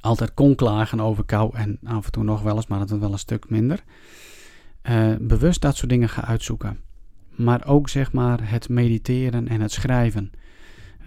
altijd 0.00 0.34
kon 0.34 0.54
klagen 0.54 1.00
over 1.00 1.24
kou 1.24 1.56
en 1.56 1.78
af 1.84 2.04
en 2.04 2.12
toe 2.12 2.24
nog 2.24 2.42
wel 2.42 2.56
eens, 2.56 2.66
maar 2.66 2.78
dat 2.78 2.90
is 2.90 2.98
wel 2.98 3.12
een 3.12 3.18
stuk 3.18 3.50
minder. 3.50 3.82
Uh, 4.82 5.14
bewust 5.20 5.60
dat 5.60 5.76
soort 5.76 5.90
dingen 5.90 6.08
ga 6.08 6.24
uitzoeken. 6.24 6.80
Maar 7.36 7.66
ook 7.66 7.88
zeg 7.88 8.12
maar 8.12 8.50
het 8.50 8.68
mediteren 8.68 9.48
en 9.48 9.60
het 9.60 9.72
schrijven. 9.72 10.30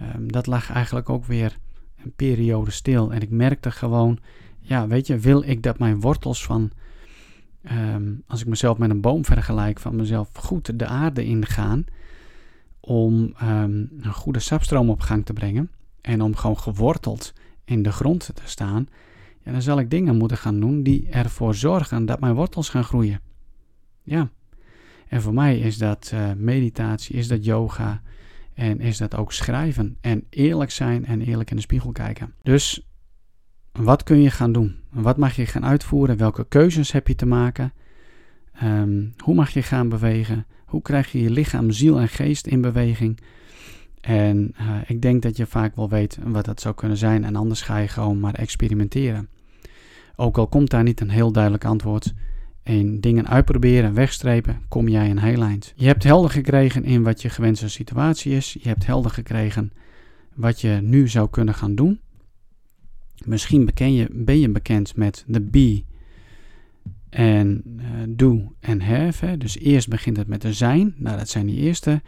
Uh, 0.02 0.08
dat 0.20 0.46
lag 0.46 0.70
eigenlijk 0.70 1.08
ook 1.08 1.24
weer 1.24 1.56
een 2.04 2.12
periode 2.16 2.70
stil. 2.70 3.12
En 3.12 3.20
ik 3.20 3.30
merkte 3.30 3.70
gewoon, 3.70 4.18
ja, 4.62 4.86
weet 4.86 5.06
je, 5.06 5.18
wil 5.18 5.42
ik 5.42 5.62
dat 5.62 5.78
mijn 5.78 6.00
wortels 6.00 6.44
van, 6.44 6.70
ehm, 7.62 8.12
als 8.26 8.40
ik 8.40 8.46
mezelf 8.46 8.78
met 8.78 8.90
een 8.90 9.00
boom 9.00 9.24
vergelijk, 9.24 9.80
van 9.80 9.96
mezelf 9.96 10.28
goed 10.34 10.78
de 10.78 10.86
aarde 10.86 11.24
ingaan 11.24 11.84
om 12.80 13.32
ehm, 13.36 13.84
een 14.00 14.12
goede 14.12 14.38
sapstroom 14.38 14.90
op 14.90 15.00
gang 15.00 15.26
te 15.26 15.32
brengen 15.32 15.70
en 16.00 16.20
om 16.20 16.36
gewoon 16.36 16.58
geworteld 16.58 17.32
in 17.64 17.82
de 17.82 17.92
grond 17.92 18.30
te 18.34 18.42
staan, 18.44 18.88
ja, 19.42 19.52
dan 19.52 19.62
zal 19.62 19.78
ik 19.78 19.90
dingen 19.90 20.16
moeten 20.16 20.36
gaan 20.36 20.60
doen 20.60 20.82
die 20.82 21.08
ervoor 21.08 21.54
zorgen 21.54 22.06
dat 22.06 22.20
mijn 22.20 22.34
wortels 22.34 22.68
gaan 22.68 22.84
groeien. 22.84 23.20
Ja. 24.02 24.30
En 25.08 25.22
voor 25.22 25.34
mij 25.34 25.58
is 25.58 25.78
dat 25.78 26.10
uh, 26.14 26.32
meditatie, 26.36 27.16
is 27.16 27.28
dat 27.28 27.44
yoga 27.44 28.02
en 28.54 28.80
is 28.80 28.98
dat 28.98 29.16
ook 29.16 29.32
schrijven 29.32 29.96
en 30.00 30.26
eerlijk 30.30 30.70
zijn 30.70 31.06
en 31.06 31.20
eerlijk 31.20 31.50
in 31.50 31.56
de 31.56 31.62
spiegel 31.62 31.92
kijken. 31.92 32.34
Dus 32.42 32.86
wat 33.72 34.02
kun 34.02 34.20
je 34.20 34.30
gaan 34.30 34.52
doen? 34.52 34.76
Wat 34.90 35.16
mag 35.16 35.36
je 35.36 35.46
gaan 35.46 35.64
uitvoeren? 35.64 36.16
Welke 36.16 36.46
keuzes 36.48 36.92
heb 36.92 37.08
je 37.08 37.14
te 37.14 37.26
maken? 37.26 37.72
Ehm, 38.52 39.04
hoe 39.16 39.34
mag 39.34 39.50
je 39.50 39.62
gaan 39.62 39.88
bewegen? 39.88 40.46
Hoe 40.66 40.82
krijg 40.82 41.12
je 41.12 41.22
je 41.22 41.30
lichaam, 41.30 41.70
ziel 41.70 42.00
en 42.00 42.08
geest 42.08 42.46
in 42.46 42.60
beweging? 42.60 43.20
En 44.00 44.54
uh, 44.60 44.76
ik 44.86 45.02
denk 45.02 45.22
dat 45.22 45.36
je 45.36 45.46
vaak 45.46 45.76
wel 45.76 45.88
weet 45.88 46.18
wat 46.22 46.44
dat 46.44 46.60
zou 46.60 46.74
kunnen 46.74 46.96
zijn 46.96 47.24
en 47.24 47.36
anders 47.36 47.62
ga 47.62 47.78
je 47.78 47.88
gewoon 47.88 48.20
maar 48.20 48.34
experimenteren. 48.34 49.28
Ook 50.16 50.38
al 50.38 50.46
komt 50.46 50.70
daar 50.70 50.82
niet 50.82 51.00
een 51.00 51.10
heel 51.10 51.32
duidelijk 51.32 51.64
antwoord, 51.64 52.14
in 52.62 53.00
dingen 53.00 53.28
uitproberen, 53.28 53.94
wegstrepen, 53.94 54.62
kom 54.68 54.88
jij 54.88 55.10
een 55.10 55.18
heel. 55.18 55.72
Je 55.76 55.86
hebt 55.86 56.02
helder 56.02 56.30
gekregen 56.30 56.84
in 56.84 57.02
wat 57.02 57.22
je 57.22 57.28
gewenste 57.28 57.68
situatie 57.68 58.32
is. 58.32 58.56
Je 58.60 58.68
hebt 58.68 58.86
helder 58.86 59.10
gekregen 59.10 59.72
wat 60.34 60.60
je 60.60 60.78
nu 60.82 61.08
zou 61.08 61.30
kunnen 61.30 61.54
gaan 61.54 61.74
doen. 61.74 62.00
Misschien 63.26 63.70
je, 63.74 64.08
ben 64.12 64.40
je 64.40 64.50
bekend 64.50 64.96
met 64.96 65.24
de 65.26 65.40
be 65.40 65.84
en 67.08 67.62
uh, 67.66 67.82
do 68.08 68.52
en 68.60 68.80
have. 68.80 69.26
Hè. 69.26 69.36
Dus 69.36 69.58
eerst 69.58 69.88
begint 69.88 70.16
het 70.16 70.26
met 70.26 70.42
de 70.42 70.52
zijn. 70.52 70.94
Nou, 70.96 71.18
dat 71.18 71.28
zijn 71.28 71.46
die 71.46 71.58
eerste 71.58 72.02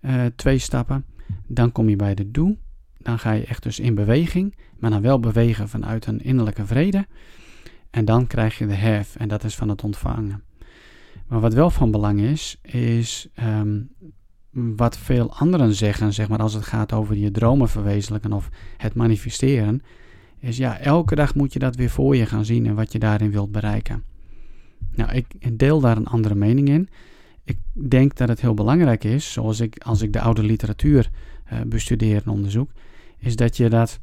uh, 0.00 0.24
twee 0.36 0.58
stappen. 0.58 1.04
Dan 1.46 1.72
kom 1.72 1.88
je 1.88 1.96
bij 1.96 2.14
de 2.14 2.30
do. 2.30 2.56
Dan 2.98 3.18
ga 3.18 3.32
je 3.32 3.44
echt 3.44 3.62
dus 3.62 3.80
in 3.80 3.94
beweging, 3.94 4.56
maar 4.78 4.90
dan 4.90 5.02
wel 5.02 5.20
bewegen 5.20 5.68
vanuit 5.68 6.06
een 6.06 6.20
innerlijke 6.20 6.66
vrede. 6.66 7.06
En 7.90 8.04
dan 8.04 8.26
krijg 8.26 8.58
je 8.58 8.66
de 8.66 8.76
have, 8.76 9.18
en 9.18 9.28
dat 9.28 9.44
is 9.44 9.54
van 9.54 9.68
het 9.68 9.84
ontvangen. 9.84 10.42
Maar 11.26 11.40
wat 11.40 11.54
wel 11.54 11.70
van 11.70 11.90
belang 11.90 12.20
is, 12.20 12.58
is 12.62 13.28
um, 13.42 13.90
wat 14.50 14.98
veel 14.98 15.34
anderen 15.34 15.74
zeggen, 15.74 16.12
zeg 16.12 16.28
maar, 16.28 16.38
als 16.38 16.54
het 16.54 16.64
gaat 16.64 16.92
over 16.92 17.16
je 17.16 17.30
dromen 17.30 17.68
verwezenlijken 17.68 18.32
of 18.32 18.48
het 18.76 18.94
manifesteren, 18.94 19.82
is 20.42 20.56
ja, 20.56 20.78
elke 20.78 21.14
dag 21.14 21.34
moet 21.34 21.52
je 21.52 21.58
dat 21.58 21.76
weer 21.76 21.90
voor 21.90 22.16
je 22.16 22.26
gaan 22.26 22.44
zien 22.44 22.66
en 22.66 22.74
wat 22.74 22.92
je 22.92 22.98
daarin 22.98 23.30
wilt 23.30 23.52
bereiken. 23.52 24.04
Nou, 24.94 25.12
ik 25.12 25.58
deel 25.58 25.80
daar 25.80 25.96
een 25.96 26.06
andere 26.06 26.34
mening 26.34 26.68
in. 26.68 26.88
Ik 27.44 27.58
denk 27.72 28.16
dat 28.16 28.28
het 28.28 28.40
heel 28.40 28.54
belangrijk 28.54 29.04
is, 29.04 29.32
zoals 29.32 29.60
ik 29.60 29.82
als 29.82 30.02
ik 30.02 30.12
de 30.12 30.20
oude 30.20 30.42
literatuur 30.42 31.10
uh, 31.52 31.60
bestudeer 31.66 32.22
en 32.24 32.32
onderzoek, 32.32 32.70
is 33.18 33.36
dat 33.36 33.56
je 33.56 33.68
dat, 33.68 34.00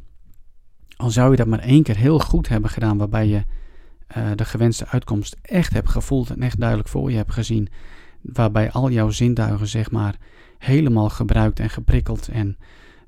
al 0.96 1.10
zou 1.10 1.32
je 1.32 1.38
dat 1.38 1.48
maar 1.48 1.60
één 1.60 1.84
keer 1.84 1.98
heel 1.98 2.20
goed 2.20 2.48
hebben 2.48 2.70
gedaan, 2.70 2.98
waarbij 2.98 3.28
je 3.28 3.44
uh, 4.18 4.32
de 4.36 4.46
gewenste 4.46 4.88
uitkomst 4.88 5.38
echt 5.42 5.74
hebt 5.74 5.90
gevoeld 5.90 6.30
en 6.30 6.42
echt 6.42 6.60
duidelijk 6.60 6.90
voor 6.90 7.12
je 7.12 7.18
hebt 7.18 7.34
gezien, 7.34 7.68
waarbij 8.22 8.72
al 8.72 8.90
jouw 8.90 9.10
zintuigen 9.10 9.68
zeg 9.68 9.92
maar 9.92 10.16
helemaal 10.58 11.10
gebruikt 11.10 11.60
en 11.60 11.70
geprikkeld 11.70 12.28
en 12.28 12.58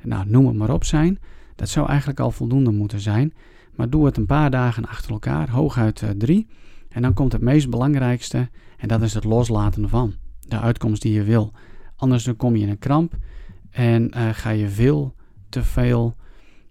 nou, 0.04 0.30
noem 0.30 0.48
het 0.48 0.56
maar 0.56 0.74
op 0.74 0.84
zijn, 0.84 1.20
dat 1.62 1.70
zou 1.70 1.88
eigenlijk 1.88 2.20
al 2.20 2.32
voldoende 2.32 2.72
moeten 2.72 3.00
zijn. 3.00 3.34
Maar 3.76 3.90
doe 3.90 4.06
het 4.06 4.18
een 4.18 4.26
paar 4.26 4.52
dagen 4.52 4.86
achter 4.86 5.12
elkaar, 5.12 5.50
hooguit 5.50 6.02
uh, 6.02 6.10
drie. 6.10 6.48
En 6.90 7.02
dan 7.02 7.14
komt 7.14 7.32
het 7.32 7.42
meest 7.42 7.70
belangrijkste 7.70 8.50
en 8.78 8.88
dat 8.88 9.02
is 9.02 9.14
het 9.14 9.24
loslaten 9.24 9.90
van 9.90 10.14
de 10.40 10.60
uitkomst 10.60 11.02
die 11.02 11.14
je 11.14 11.24
wil. 11.24 11.54
Anders 11.96 12.24
dan 12.24 12.36
kom 12.36 12.56
je 12.56 12.64
in 12.64 12.70
een 12.70 12.80
kramp 12.80 13.18
en 13.70 14.12
uh, 14.18 14.30
ga 14.34 14.50
je 14.50 14.70
veel 14.70 15.16
te 15.50 15.64
veel 15.64 16.16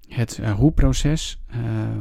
het 0.08 0.40
hoe-proces, 0.56 1.42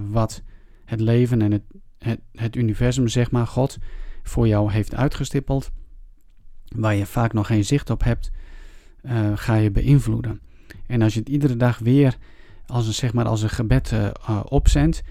wat 0.10 0.44
het 0.86 1.00
leven 1.00 1.42
en 1.42 1.52
het 1.52 1.64
het, 2.00 2.20
het 2.32 2.56
universum, 2.56 3.08
zeg 3.08 3.32
maar, 3.32 3.48
God, 3.48 3.78
voor 4.24 4.48
jou 4.48 4.72
heeft 4.72 4.96
uitgestippeld, 4.96 5.72
waar 6.76 6.96
je 6.96 7.06
vaak 7.06 7.34
nog 7.34 7.48
geen 7.48 7.66
zicht 7.66 7.90
op 7.90 8.04
hebt, 8.04 8.32
ga 9.34 9.56
je 9.56 9.72
beïnvloeden. 9.72 10.42
En 10.88 11.02
als 11.02 11.14
je 11.14 11.20
het 11.20 11.30
iedere 11.30 11.56
dag 11.56 11.80
weer 11.80 12.18
als 12.70 12.88
een, 12.88 12.94
zeg 12.94 13.14
maar, 13.14 13.26
als 13.26 13.42
een 13.42 13.50
gebed 13.50 13.92
uh, 13.92 14.40
opzendt, 14.44 15.02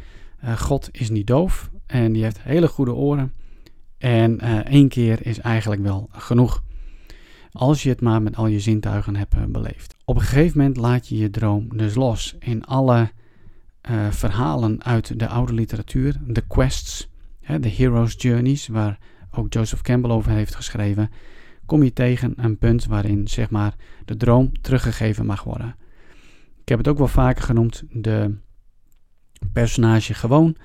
uh, 0.44 0.58
God 0.58 0.88
is 0.92 1.10
niet 1.10 1.26
doof 1.26 1.70
en 1.86 2.12
die 2.12 2.22
heeft 2.22 2.42
hele 2.42 2.68
goede 2.68 2.94
oren. 2.94 3.32
En 3.98 4.40
één 4.64 4.88
keer 4.88 5.26
is 5.26 5.38
eigenlijk 5.38 5.82
wel 5.82 6.08
genoeg. 6.12 6.62
Als 7.52 7.82
je 7.82 7.88
het 7.88 8.00
maar 8.00 8.22
met 8.22 8.36
al 8.36 8.46
je 8.46 8.60
zintuigen 8.60 9.16
hebt 9.16 9.52
beleefd. 9.52 9.94
Op 10.04 10.16
een 10.16 10.22
gegeven 10.22 10.58
moment 10.58 10.76
laat 10.76 11.08
je 11.08 11.16
je 11.16 11.30
droom 11.30 11.76
dus 11.76 11.94
los. 11.94 12.36
In 12.38 12.64
alle 12.64 13.10
verhalen 14.10 14.84
uit 14.84 15.18
de 15.18 15.28
oude 15.28 15.52
literatuur, 15.52 16.20
de 16.26 16.40
quests, 16.46 17.10
de 17.60 17.68
hero's 17.68 18.14
journeys, 18.18 18.66
waar 18.66 18.98
ook 19.30 19.52
Joseph 19.52 19.82
Campbell 19.82 20.10
over 20.10 20.30
heeft 20.30 20.54
geschreven, 20.54 21.10
kom 21.66 21.82
je 21.82 21.92
tegen 21.92 22.32
een 22.36 22.58
punt 22.58 22.86
waarin 22.86 23.28
zeg 23.28 23.50
maar 23.50 23.74
de 24.04 24.16
droom 24.16 24.60
teruggegeven 24.60 25.26
mag 25.26 25.42
worden. 25.42 25.76
Ik 26.68 26.74
heb 26.74 26.84
het 26.84 26.92
ook 26.92 26.98
wel 26.98 27.24
vaker 27.24 27.44
genoemd, 27.44 27.82
de 27.90 28.34
personage 29.52 30.14
gewoon 30.14 30.56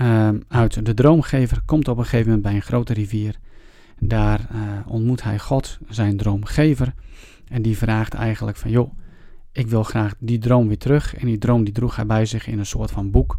uh, 0.00 0.28
uit 0.48 0.86
de 0.86 0.94
droomgever 0.94 1.62
komt 1.64 1.88
op 1.88 1.98
een 1.98 2.04
gegeven 2.04 2.26
moment 2.26 2.42
bij 2.42 2.54
een 2.54 2.62
grote 2.62 2.92
rivier. 2.92 3.38
Daar 3.98 4.48
uh, 4.52 4.58
ontmoet 4.86 5.22
hij 5.22 5.38
God, 5.38 5.78
zijn 5.88 6.16
droomgever, 6.16 6.94
en 7.48 7.62
die 7.62 7.76
vraagt 7.76 8.14
eigenlijk 8.14 8.56
van 8.56 8.70
joh, 8.70 8.98
ik 9.52 9.66
wil 9.66 9.82
graag 9.82 10.14
die 10.18 10.38
droom 10.38 10.68
weer 10.68 10.78
terug. 10.78 11.14
En 11.14 11.26
die 11.26 11.38
droom 11.38 11.64
die 11.64 11.74
droeg 11.74 11.96
hij 11.96 12.06
bij 12.06 12.26
zich 12.26 12.46
in 12.46 12.58
een 12.58 12.66
soort 12.66 12.90
van 12.90 13.10
boek. 13.10 13.38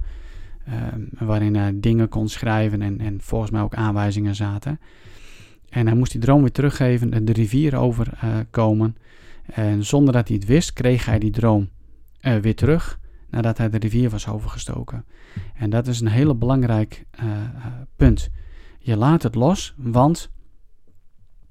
Ehm, 0.65 1.02
waarin 1.19 1.56
hij 1.56 1.80
dingen 1.80 2.10
kon 2.10 2.30
schrijven 2.30 2.82
en, 2.82 3.00
en 3.00 3.22
volgens 3.22 3.52
mij 3.52 3.62
ook 3.62 3.76
aanwijzingen 3.76 4.36
zaten. 4.36 4.80
En 5.69 5.88
hij 5.88 5.96
moest 5.96 6.12
die 6.12 6.22
droom 6.22 6.41
weer 6.41 6.52
teruggeven, 6.52 7.26
de 7.26 7.34
rivier 7.34 7.76
overkomen. 7.76 8.96
Uh, 8.98 9.02
en 9.45 9.86
zonder 9.86 10.13
dat 10.13 10.27
hij 10.27 10.38
het 10.38 10.45
wist, 10.45 10.73
kreeg 10.73 11.06
hij 11.06 11.19
die 11.19 11.32
droom 11.32 11.69
uh, 12.21 12.38
weer 12.38 12.56
terug 12.56 12.99
nadat 13.29 13.58
hij 13.58 13.69
de 13.69 13.77
rivier 13.77 14.10
was 14.10 14.27
overgestoken. 14.27 15.06
En 15.53 15.69
dat 15.69 15.88
is 15.88 15.99
een 15.99 16.08
hele 16.08 16.36
belangrijk 16.36 17.06
uh, 17.23 17.25
punt. 17.95 18.29
Je 18.79 18.97
laat 18.97 19.23
het 19.23 19.36
los, 19.36 19.73
want 19.77 20.32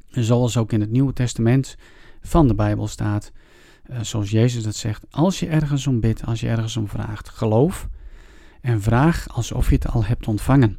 zoals 0.08 0.56
ook 0.56 0.72
in 0.72 0.80
het 0.80 0.90
Nieuwe 0.90 1.12
Testament 1.12 1.76
van 2.20 2.48
de 2.48 2.54
Bijbel 2.54 2.86
staat, 2.86 3.32
zoals 4.00 4.30
Jezus 4.30 4.62
dat 4.62 4.74
zegt, 4.74 5.06
als 5.10 5.40
je 5.40 5.46
ergens 5.46 5.86
om 5.86 6.00
bidt, 6.00 6.26
als 6.26 6.40
je 6.40 6.48
ergens 6.48 6.76
om 6.76 6.88
vraagt, 6.88 7.28
geloof 7.28 7.88
en 8.60 8.82
vraag 8.82 9.28
alsof 9.28 9.68
je 9.68 9.74
het 9.74 9.88
al 9.88 10.04
hebt 10.04 10.28
ontvangen. 10.28 10.78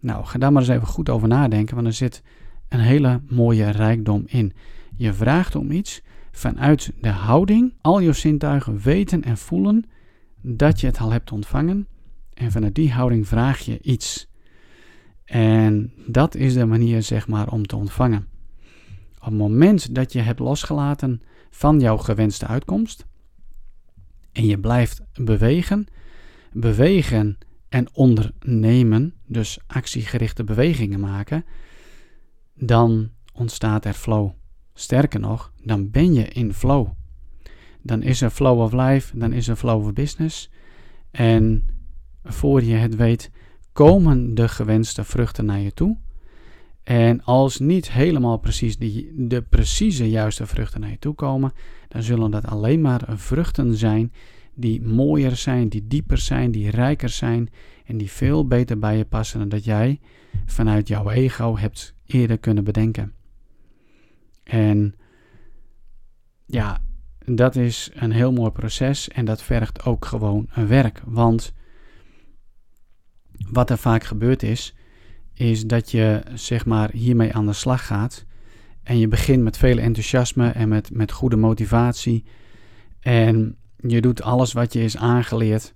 Nou, 0.00 0.24
ga 0.24 0.38
daar 0.38 0.52
maar 0.52 0.62
eens 0.62 0.70
even 0.70 0.86
goed 0.86 1.08
over 1.08 1.28
nadenken, 1.28 1.74
want 1.74 1.86
er 1.86 1.92
zit 1.92 2.22
een 2.68 2.80
hele 2.80 3.22
mooie 3.28 3.70
rijkdom 3.70 4.22
in. 4.26 4.52
Je 4.96 5.12
vraagt 5.12 5.54
om 5.54 5.70
iets 5.70 6.02
vanuit 6.32 6.92
de 7.00 7.08
houding, 7.08 7.74
al 7.80 8.00
je 8.00 8.12
zintuigen 8.12 8.78
weten 8.78 9.22
en 9.22 9.36
voelen 9.36 9.84
dat 10.40 10.80
je 10.80 10.86
het 10.86 10.98
al 10.98 11.10
hebt 11.10 11.32
ontvangen. 11.32 11.86
En 12.34 12.50
vanuit 12.52 12.74
die 12.74 12.92
houding 12.92 13.28
vraag 13.28 13.58
je 13.58 13.78
iets. 13.82 14.28
En 15.24 15.92
dat 16.06 16.34
is 16.34 16.54
de 16.54 16.64
manier, 16.64 17.02
zeg 17.02 17.28
maar, 17.28 17.48
om 17.48 17.66
te 17.66 17.76
ontvangen. 17.76 18.28
Op 19.18 19.24
het 19.24 19.38
moment 19.38 19.94
dat 19.94 20.12
je 20.12 20.20
hebt 20.20 20.38
losgelaten 20.38 21.22
van 21.50 21.80
jouw 21.80 21.96
gewenste 21.96 22.46
uitkomst 22.46 23.06
en 24.32 24.46
je 24.46 24.58
blijft 24.58 25.02
bewegen, 25.14 25.86
bewegen 26.52 27.38
en 27.68 27.88
ondernemen, 27.92 29.14
dus 29.26 29.58
actiegerichte 29.66 30.44
bewegingen 30.44 31.00
maken, 31.00 31.44
dan 32.54 33.10
ontstaat 33.32 33.84
er 33.84 33.92
flow. 33.92 34.30
Sterker 34.74 35.20
nog, 35.20 35.52
dan 35.62 35.90
ben 35.90 36.14
je 36.14 36.28
in 36.28 36.54
flow. 36.54 36.88
Dan 37.82 38.02
is 38.02 38.20
er 38.20 38.30
flow 38.30 38.60
of 38.60 38.72
life, 38.72 39.18
dan 39.18 39.32
is 39.32 39.48
er 39.48 39.56
flow 39.56 39.86
of 39.86 39.92
business. 39.92 40.50
En 41.10 41.66
voor 42.24 42.62
je 42.62 42.74
het 42.74 42.96
weet, 42.96 43.30
komen 43.72 44.34
de 44.34 44.48
gewenste 44.48 45.04
vruchten 45.04 45.44
naar 45.44 45.60
je 45.60 45.72
toe. 45.72 45.96
En 46.82 47.24
als 47.24 47.58
niet 47.58 47.90
helemaal 47.90 48.38
precies 48.38 48.78
die, 48.78 49.12
de 49.16 49.42
precieze 49.42 50.10
juiste 50.10 50.46
vruchten 50.46 50.80
naar 50.80 50.90
je 50.90 50.98
toe 50.98 51.14
komen, 51.14 51.52
dan 51.88 52.02
zullen 52.02 52.30
dat 52.30 52.46
alleen 52.46 52.80
maar 52.80 53.02
vruchten 53.08 53.74
zijn 53.76 54.12
die 54.54 54.82
mooier 54.82 55.36
zijn, 55.36 55.68
die 55.68 55.86
dieper 55.86 56.18
zijn, 56.18 56.50
die 56.50 56.70
rijker 56.70 57.08
zijn 57.08 57.48
en 57.84 57.96
die 57.96 58.10
veel 58.10 58.46
beter 58.46 58.78
bij 58.78 58.96
je 58.96 59.04
passen 59.04 59.38
dan 59.38 59.48
dat 59.48 59.64
jij 59.64 60.00
vanuit 60.46 60.88
jouw 60.88 61.10
ego 61.10 61.56
hebt 61.56 61.94
eerder 62.06 62.38
kunnen 62.38 62.64
bedenken. 62.64 63.12
En 64.44 64.94
ja, 66.46 66.82
dat 67.24 67.56
is 67.56 67.90
een 67.94 68.12
heel 68.12 68.32
mooi 68.32 68.50
proces 68.50 69.08
en 69.08 69.24
dat 69.24 69.42
vergt 69.42 69.84
ook 69.84 70.04
gewoon 70.04 70.48
een 70.54 70.66
werk. 70.66 71.02
Want 71.04 71.52
wat 73.50 73.70
er 73.70 73.78
vaak 73.78 74.04
gebeurt 74.04 74.42
is, 74.42 74.74
is 75.34 75.66
dat 75.66 75.90
je 75.90 76.22
zeg 76.34 76.66
maar 76.66 76.90
hiermee 76.90 77.34
aan 77.34 77.46
de 77.46 77.52
slag 77.52 77.86
gaat. 77.86 78.24
En 78.82 78.98
je 78.98 79.08
begint 79.08 79.42
met 79.42 79.56
veel 79.56 79.78
enthousiasme 79.78 80.48
en 80.48 80.68
met, 80.68 80.90
met 80.92 81.12
goede 81.12 81.36
motivatie. 81.36 82.24
En 83.00 83.56
je 83.76 84.00
doet 84.00 84.22
alles 84.22 84.52
wat 84.52 84.72
je 84.72 84.82
is 84.82 84.96
aangeleerd. 84.96 85.74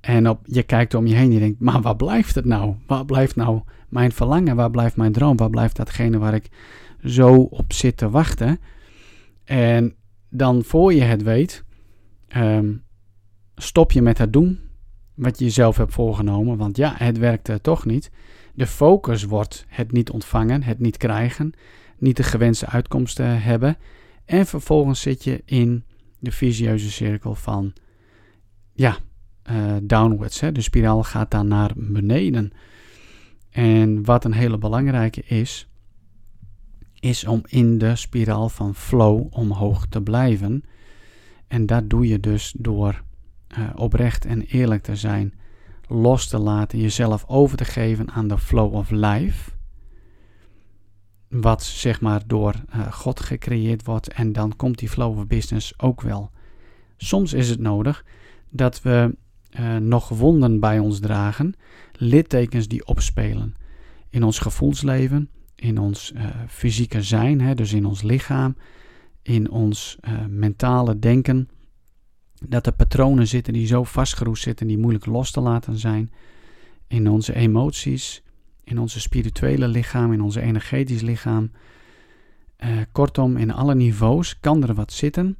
En 0.00 0.28
op, 0.28 0.40
je 0.44 0.62
kijkt 0.62 0.94
om 0.94 1.06
je 1.06 1.14
heen 1.14 1.26
en 1.26 1.32
je 1.32 1.38
denkt, 1.38 1.60
maar 1.60 1.80
waar 1.80 1.96
blijft 1.96 2.34
het 2.34 2.44
nou? 2.44 2.74
Waar 2.86 3.04
blijft 3.04 3.36
nou 3.36 3.62
mijn 3.88 4.12
verlangen? 4.12 4.56
Waar 4.56 4.70
blijft 4.70 4.96
mijn 4.96 5.12
droom? 5.12 5.36
Waar 5.36 5.50
blijft 5.50 5.76
datgene 5.76 6.18
waar 6.18 6.34
ik 6.34 6.48
zo 7.04 7.34
op 7.34 7.72
zit 7.72 7.96
te 7.96 8.10
wachten? 8.10 8.60
En 9.44 9.94
dan 10.28 10.64
voor 10.64 10.94
je 10.94 11.02
het 11.02 11.22
weet, 11.22 11.64
um, 12.36 12.82
stop 13.54 13.92
je 13.92 14.02
met 14.02 14.18
het 14.18 14.32
doen. 14.32 14.60
wat 15.14 15.38
je 15.38 15.44
jezelf 15.44 15.76
hebt 15.76 15.92
voorgenomen, 15.92 16.56
want 16.56 16.76
ja, 16.76 16.94
het 16.96 17.18
werkt 17.18 17.62
toch 17.62 17.84
niet. 17.84 18.10
De 18.54 18.66
focus 18.66 19.24
wordt 19.24 19.64
het 19.68 19.92
niet 19.92 20.10
ontvangen, 20.10 20.62
het 20.62 20.78
niet 20.78 20.96
krijgen, 20.96 21.52
niet 21.98 22.16
de 22.16 22.22
gewenste 22.22 22.66
uitkomsten 22.66 23.42
hebben. 23.42 23.76
En 24.24 24.46
vervolgens 24.46 25.00
zit 25.00 25.24
je 25.24 25.42
in 25.44 25.84
de 26.18 26.32
visieuze 26.32 26.90
cirkel 26.90 27.34
van, 27.34 27.72
ja, 28.74 28.96
uh, 29.50 29.76
downwards. 29.82 30.40
Hè? 30.40 30.52
De 30.52 30.60
spiraal 30.60 31.02
gaat 31.02 31.30
dan 31.30 31.48
naar 31.48 31.72
beneden. 31.76 32.52
En 33.50 34.04
wat 34.04 34.24
een 34.24 34.32
hele 34.32 34.58
belangrijke 34.58 35.22
is, 35.22 35.68
is 37.00 37.24
om 37.24 37.42
in 37.46 37.78
de 37.78 37.96
spiraal 37.96 38.48
van 38.48 38.74
flow 38.74 39.26
omhoog 39.30 39.86
te 39.86 40.02
blijven. 40.02 40.64
En 41.46 41.66
dat 41.66 41.90
doe 41.90 42.08
je 42.08 42.20
dus 42.20 42.54
door 42.58 43.02
uh, 43.58 43.70
oprecht 43.74 44.24
en 44.24 44.42
eerlijk 44.42 44.82
te 44.82 44.96
zijn, 44.96 45.34
los 45.88 46.28
te 46.28 46.38
laten, 46.38 46.78
jezelf 46.78 47.24
over 47.26 47.56
te 47.56 47.64
geven 47.64 48.10
aan 48.10 48.28
de 48.28 48.38
flow 48.38 48.74
of 48.74 48.90
life. 48.90 49.50
Wat 51.28 51.62
zeg 51.62 52.00
maar 52.00 52.22
door 52.26 52.54
uh, 52.74 52.92
God 52.92 53.20
gecreëerd 53.20 53.84
wordt 53.84 54.12
en 54.12 54.32
dan 54.32 54.56
komt 54.56 54.78
die 54.78 54.88
flow 54.88 55.18
of 55.18 55.26
business 55.26 55.80
ook 55.80 56.00
wel. 56.00 56.30
Soms 56.96 57.32
is 57.32 57.48
het 57.48 57.60
nodig 57.60 58.04
dat 58.50 58.82
we 58.82 59.16
uh, 59.60 59.76
nog 59.76 60.08
wonden 60.08 60.60
bij 60.60 60.78
ons 60.78 61.00
dragen, 61.00 61.54
littekens 61.92 62.68
die 62.68 62.86
opspelen 62.86 63.54
in 64.10 64.22
ons 64.22 64.38
gevoelsleven, 64.38 65.30
in 65.60 65.78
ons 65.78 66.12
uh, 66.14 66.24
fysieke 66.48 67.02
zijn, 67.02 67.40
hè, 67.40 67.54
dus 67.54 67.72
in 67.72 67.84
ons 67.84 68.02
lichaam, 68.02 68.56
in 69.22 69.50
ons 69.50 69.98
uh, 70.00 70.26
mentale 70.28 70.98
denken. 70.98 71.48
Dat 72.46 72.66
er 72.66 72.72
patronen 72.72 73.26
zitten 73.28 73.52
die 73.52 73.66
zo 73.66 73.84
vastgeroest 73.84 74.42
zitten, 74.42 74.66
die 74.66 74.78
moeilijk 74.78 75.06
los 75.06 75.30
te 75.30 75.40
laten 75.40 75.78
zijn. 75.78 76.12
In 76.86 77.08
onze 77.08 77.34
emoties, 77.34 78.22
in 78.64 78.78
onze 78.78 79.00
spirituele 79.00 79.68
lichaam, 79.68 80.12
in 80.12 80.20
ons 80.20 80.34
energetisch 80.34 81.02
lichaam. 81.02 81.50
Uh, 82.58 82.76
kortom, 82.92 83.36
in 83.36 83.52
alle 83.52 83.74
niveaus 83.74 84.40
kan 84.40 84.62
er 84.62 84.74
wat 84.74 84.92
zitten 84.92 85.36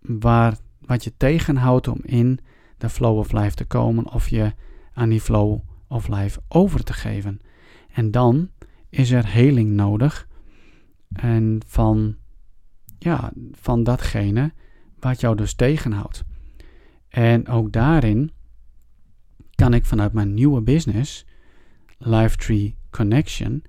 waar, 0.00 0.56
wat 0.80 1.04
je 1.04 1.12
tegenhoudt 1.16 1.88
om 1.88 2.00
in 2.02 2.38
de 2.78 2.88
flow 2.88 3.18
of 3.18 3.32
life 3.32 3.54
te 3.54 3.64
komen 3.64 4.12
of 4.12 4.28
je 4.28 4.52
aan 4.92 5.08
die 5.08 5.20
flow 5.20 5.60
of 5.88 6.08
life 6.08 6.40
over 6.48 6.84
te 6.84 6.92
geven. 6.92 7.40
En 7.92 8.10
dan 8.10 8.50
is 8.88 9.10
er 9.10 9.26
heling 9.26 9.70
nodig 9.70 10.28
en 11.12 11.60
van, 11.66 12.16
ja, 12.98 13.32
van 13.52 13.82
datgene 13.82 14.52
wat 14.98 15.20
jou 15.20 15.36
dus 15.36 15.54
tegenhoudt. 15.54 16.24
En 17.08 17.48
ook 17.48 17.72
daarin 17.72 18.32
kan 19.54 19.74
ik 19.74 19.84
vanuit 19.84 20.12
mijn 20.12 20.34
nieuwe 20.34 20.60
business, 20.60 21.26
Livetree 21.98 22.76
Connection, 22.90 23.62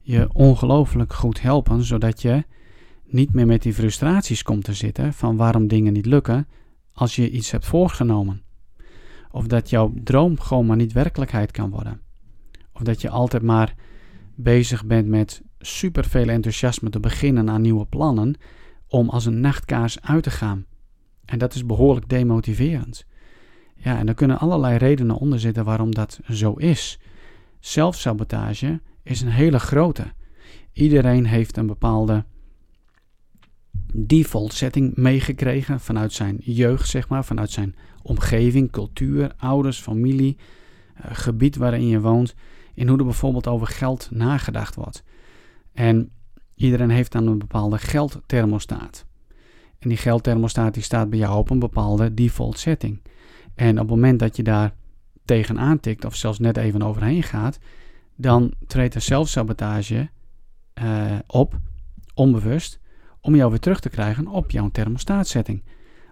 je 0.00 0.28
ongelooflijk 0.32 1.12
goed 1.12 1.40
helpen, 1.40 1.82
zodat 1.82 2.22
je 2.22 2.44
niet 3.04 3.32
meer 3.32 3.46
met 3.46 3.62
die 3.62 3.74
frustraties 3.74 4.42
komt 4.42 4.64
te 4.64 4.74
zitten 4.74 5.12
van 5.12 5.36
waarom 5.36 5.68
dingen 5.68 5.92
niet 5.92 6.06
lukken 6.06 6.48
als 6.92 7.16
je 7.16 7.30
iets 7.30 7.50
hebt 7.50 7.66
voorgenomen. 7.66 8.42
Of 9.30 9.46
dat 9.46 9.70
jouw 9.70 9.92
droom 10.04 10.40
gewoon 10.40 10.66
maar 10.66 10.76
niet 10.76 10.92
werkelijkheid 10.92 11.50
kan 11.50 11.70
worden. 11.70 12.00
Of 12.72 12.82
dat 12.82 13.00
je 13.00 13.10
altijd 13.10 13.42
maar 13.42 13.74
bezig 14.36 14.84
bent 14.84 15.08
met 15.08 15.42
superveel 15.58 16.28
enthousiasme 16.28 16.90
te 16.90 17.00
beginnen 17.00 17.50
aan 17.50 17.60
nieuwe 17.60 17.86
plannen 17.86 18.34
om 18.88 19.08
als 19.08 19.26
een 19.26 19.40
nachtkaars 19.40 20.02
uit 20.02 20.22
te 20.22 20.30
gaan. 20.30 20.64
En 21.24 21.38
dat 21.38 21.54
is 21.54 21.66
behoorlijk 21.66 22.08
demotiverend. 22.08 23.06
Ja, 23.76 23.98
en 23.98 24.08
er 24.08 24.14
kunnen 24.14 24.38
allerlei 24.38 24.76
redenen 24.76 25.16
onder 25.16 25.40
zitten 25.40 25.64
waarom 25.64 25.94
dat 25.94 26.20
zo 26.30 26.52
is. 26.52 26.98
Zelfsabotage 27.60 28.80
is 29.02 29.20
een 29.20 29.30
hele 29.30 29.58
grote. 29.58 30.12
Iedereen 30.72 31.26
heeft 31.26 31.56
een 31.56 31.66
bepaalde 31.66 32.24
default 33.94 34.52
setting 34.52 34.96
meegekregen 34.96 35.80
vanuit 35.80 36.12
zijn 36.12 36.36
jeugd, 36.40 36.88
zeg 36.88 37.08
maar, 37.08 37.24
vanuit 37.24 37.50
zijn 37.50 37.74
omgeving, 38.02 38.70
cultuur, 38.70 39.34
ouders, 39.36 39.80
familie, 39.80 40.36
uh, 40.98 41.04
gebied 41.12 41.56
waarin 41.56 41.86
je 41.86 42.00
woont, 42.00 42.34
in 42.76 42.88
hoe 42.88 42.98
er 42.98 43.04
bijvoorbeeld 43.04 43.46
over 43.46 43.66
geld 43.66 44.08
nagedacht 44.10 44.74
wordt. 44.74 45.02
En 45.72 46.10
iedereen 46.54 46.90
heeft 46.90 47.12
dan 47.12 47.26
een 47.26 47.38
bepaalde 47.38 47.78
geldthermostaat. 47.78 49.06
En 49.78 49.88
die 49.88 49.98
geldthermostaat 49.98 50.74
die 50.74 50.82
staat 50.82 51.10
bij 51.10 51.18
jou 51.18 51.36
op 51.36 51.50
een 51.50 51.58
bepaalde 51.58 52.14
default 52.14 52.58
setting. 52.58 53.02
En 53.54 53.70
op 53.70 53.78
het 53.78 53.88
moment 53.88 54.18
dat 54.18 54.36
je 54.36 54.42
daar 54.42 54.74
tegenaan 55.24 55.80
tikt, 55.80 56.04
of 56.04 56.14
zelfs 56.14 56.38
net 56.38 56.56
even 56.56 56.82
overheen 56.82 57.22
gaat, 57.22 57.58
dan 58.16 58.52
treedt 58.66 58.94
er 58.94 59.00
zelfsabotage 59.00 60.08
uh, 60.82 61.18
op, 61.26 61.58
onbewust, 62.14 62.80
om 63.20 63.34
jou 63.34 63.50
weer 63.50 63.60
terug 63.60 63.80
te 63.80 63.88
krijgen 63.88 64.26
op 64.26 64.50
jouw 64.50 64.70
thermostaatsetting. 64.70 65.62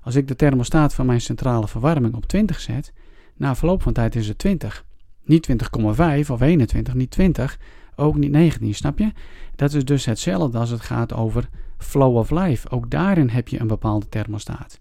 Als 0.03 0.15
ik 0.15 0.29
de 0.29 0.37
thermostaat 0.37 0.95
van 0.95 1.07
mijn 1.07 1.21
centrale 1.21 1.69
verwarming 1.69 2.15
op 2.15 2.27
20 2.27 2.61
zet, 2.61 2.93
na 3.37 3.55
verloop 3.55 3.83
van 3.83 3.93
tijd 3.93 4.15
is 4.17 4.29
het 4.29 4.39
20. 4.39 4.85
Niet 5.25 5.49
20,5 5.51 6.31
of 6.31 6.41
21, 6.41 6.95
niet 6.95 7.11
20, 7.11 7.59
ook 7.97 8.17
niet 8.17 8.31
19, 8.31 8.75
snap 8.75 8.99
je? 8.99 9.13
Dat 9.57 9.73
is 9.73 9.85
dus 9.85 10.05
hetzelfde 10.05 10.59
als 10.59 10.71
het 10.71 10.81
gaat 10.81 11.13
over 11.13 11.49
flow 11.79 12.17
of 12.17 12.31
life. 12.31 12.71
Ook 12.71 12.91
daarin 12.91 13.29
heb 13.29 13.49
je 13.49 13.61
een 13.61 13.67
bepaalde 13.67 14.09
thermostaat. 14.09 14.79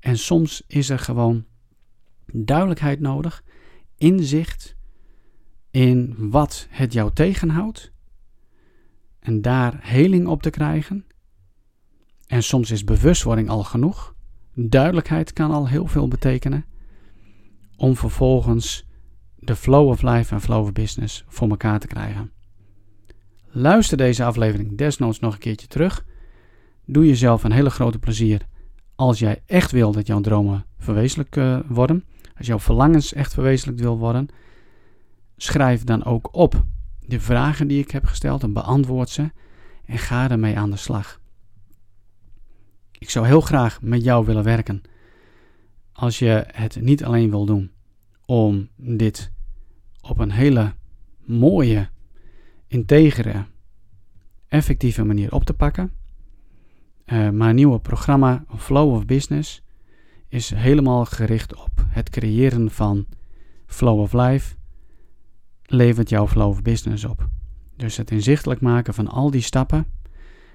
En 0.00 0.18
soms 0.18 0.62
is 0.66 0.90
er 0.90 0.98
gewoon 0.98 1.44
duidelijkheid 2.32 3.00
nodig, 3.00 3.42
inzicht 3.96 4.76
in 5.70 6.14
wat 6.18 6.66
het 6.70 6.92
jou 6.92 7.12
tegenhoudt. 7.12 7.92
En 9.20 9.42
daar 9.42 9.78
heling 9.80 10.26
op 10.26 10.42
te 10.42 10.50
krijgen. 10.50 11.04
En 12.26 12.42
soms 12.42 12.70
is 12.70 12.84
bewustwording 12.84 13.48
al 13.48 13.64
genoeg. 13.64 14.14
Duidelijkheid 14.54 15.32
kan 15.32 15.50
al 15.50 15.68
heel 15.68 15.86
veel 15.86 16.08
betekenen. 16.08 16.64
Om 17.76 17.96
vervolgens 17.96 18.87
de 19.40 19.56
flow 19.56 19.88
of 19.88 20.02
life 20.02 20.34
en 20.34 20.40
flow 20.40 20.62
of 20.62 20.72
business 20.72 21.24
voor 21.26 21.48
elkaar 21.48 21.78
te 21.78 21.86
krijgen. 21.86 22.32
Luister 23.50 23.96
deze 23.96 24.24
aflevering 24.24 24.78
desnoods 24.78 25.18
nog 25.18 25.32
een 25.32 25.38
keertje 25.38 25.66
terug. 25.66 26.04
Doe 26.84 27.06
jezelf 27.06 27.44
een 27.44 27.52
hele 27.52 27.70
grote 27.70 27.98
plezier 27.98 28.46
als 28.94 29.18
jij 29.18 29.42
echt 29.46 29.70
wil 29.70 29.92
dat 29.92 30.06
jouw 30.06 30.20
dromen 30.20 30.64
verwezenlijk 30.78 31.36
uh, 31.36 31.58
worden. 31.68 32.04
Als 32.36 32.46
jouw 32.46 32.58
verlangens 32.58 33.12
echt 33.12 33.34
verwezenlijkt 33.34 33.80
wil 33.80 33.98
worden. 33.98 34.28
Schrijf 35.36 35.84
dan 35.84 36.04
ook 36.04 36.34
op 36.34 36.64
de 37.00 37.20
vragen 37.20 37.68
die 37.68 37.82
ik 37.82 37.90
heb 37.90 38.04
gesteld 38.04 38.42
en 38.42 38.52
beantwoord 38.52 39.08
ze. 39.08 39.30
En 39.84 39.98
ga 39.98 40.30
ermee 40.30 40.58
aan 40.58 40.70
de 40.70 40.76
slag. 40.76 41.20
Ik 42.92 43.10
zou 43.10 43.26
heel 43.26 43.40
graag 43.40 43.82
met 43.82 44.04
jou 44.04 44.26
willen 44.26 44.44
werken. 44.44 44.82
Als 45.92 46.18
je 46.18 46.44
het 46.46 46.80
niet 46.80 47.04
alleen 47.04 47.30
wil 47.30 47.44
doen 47.44 47.70
om 48.28 48.68
dit 48.76 49.32
op 50.00 50.18
een 50.18 50.30
hele 50.30 50.74
mooie, 51.24 51.88
integere, 52.66 53.44
effectieve 54.48 55.04
manier 55.04 55.32
op 55.32 55.44
te 55.44 55.54
pakken. 55.54 55.92
Uh, 57.06 57.28
mijn 57.28 57.54
nieuwe 57.54 57.78
programma 57.78 58.44
Flow 58.56 58.94
of 58.94 59.04
Business 59.04 59.62
is 60.28 60.50
helemaal 60.50 61.04
gericht 61.04 61.54
op 61.54 61.70
het 61.86 62.10
creëren 62.10 62.70
van 62.70 63.06
Flow 63.66 64.00
of 64.00 64.12
Life. 64.12 64.56
Levert 65.62 66.08
jouw 66.08 66.28
Flow 66.28 66.48
of 66.48 66.62
Business 66.62 67.04
op. 67.04 67.28
Dus 67.76 67.96
het 67.96 68.10
inzichtelijk 68.10 68.60
maken 68.60 68.94
van 68.94 69.08
al 69.08 69.30
die 69.30 69.42
stappen, 69.42 69.86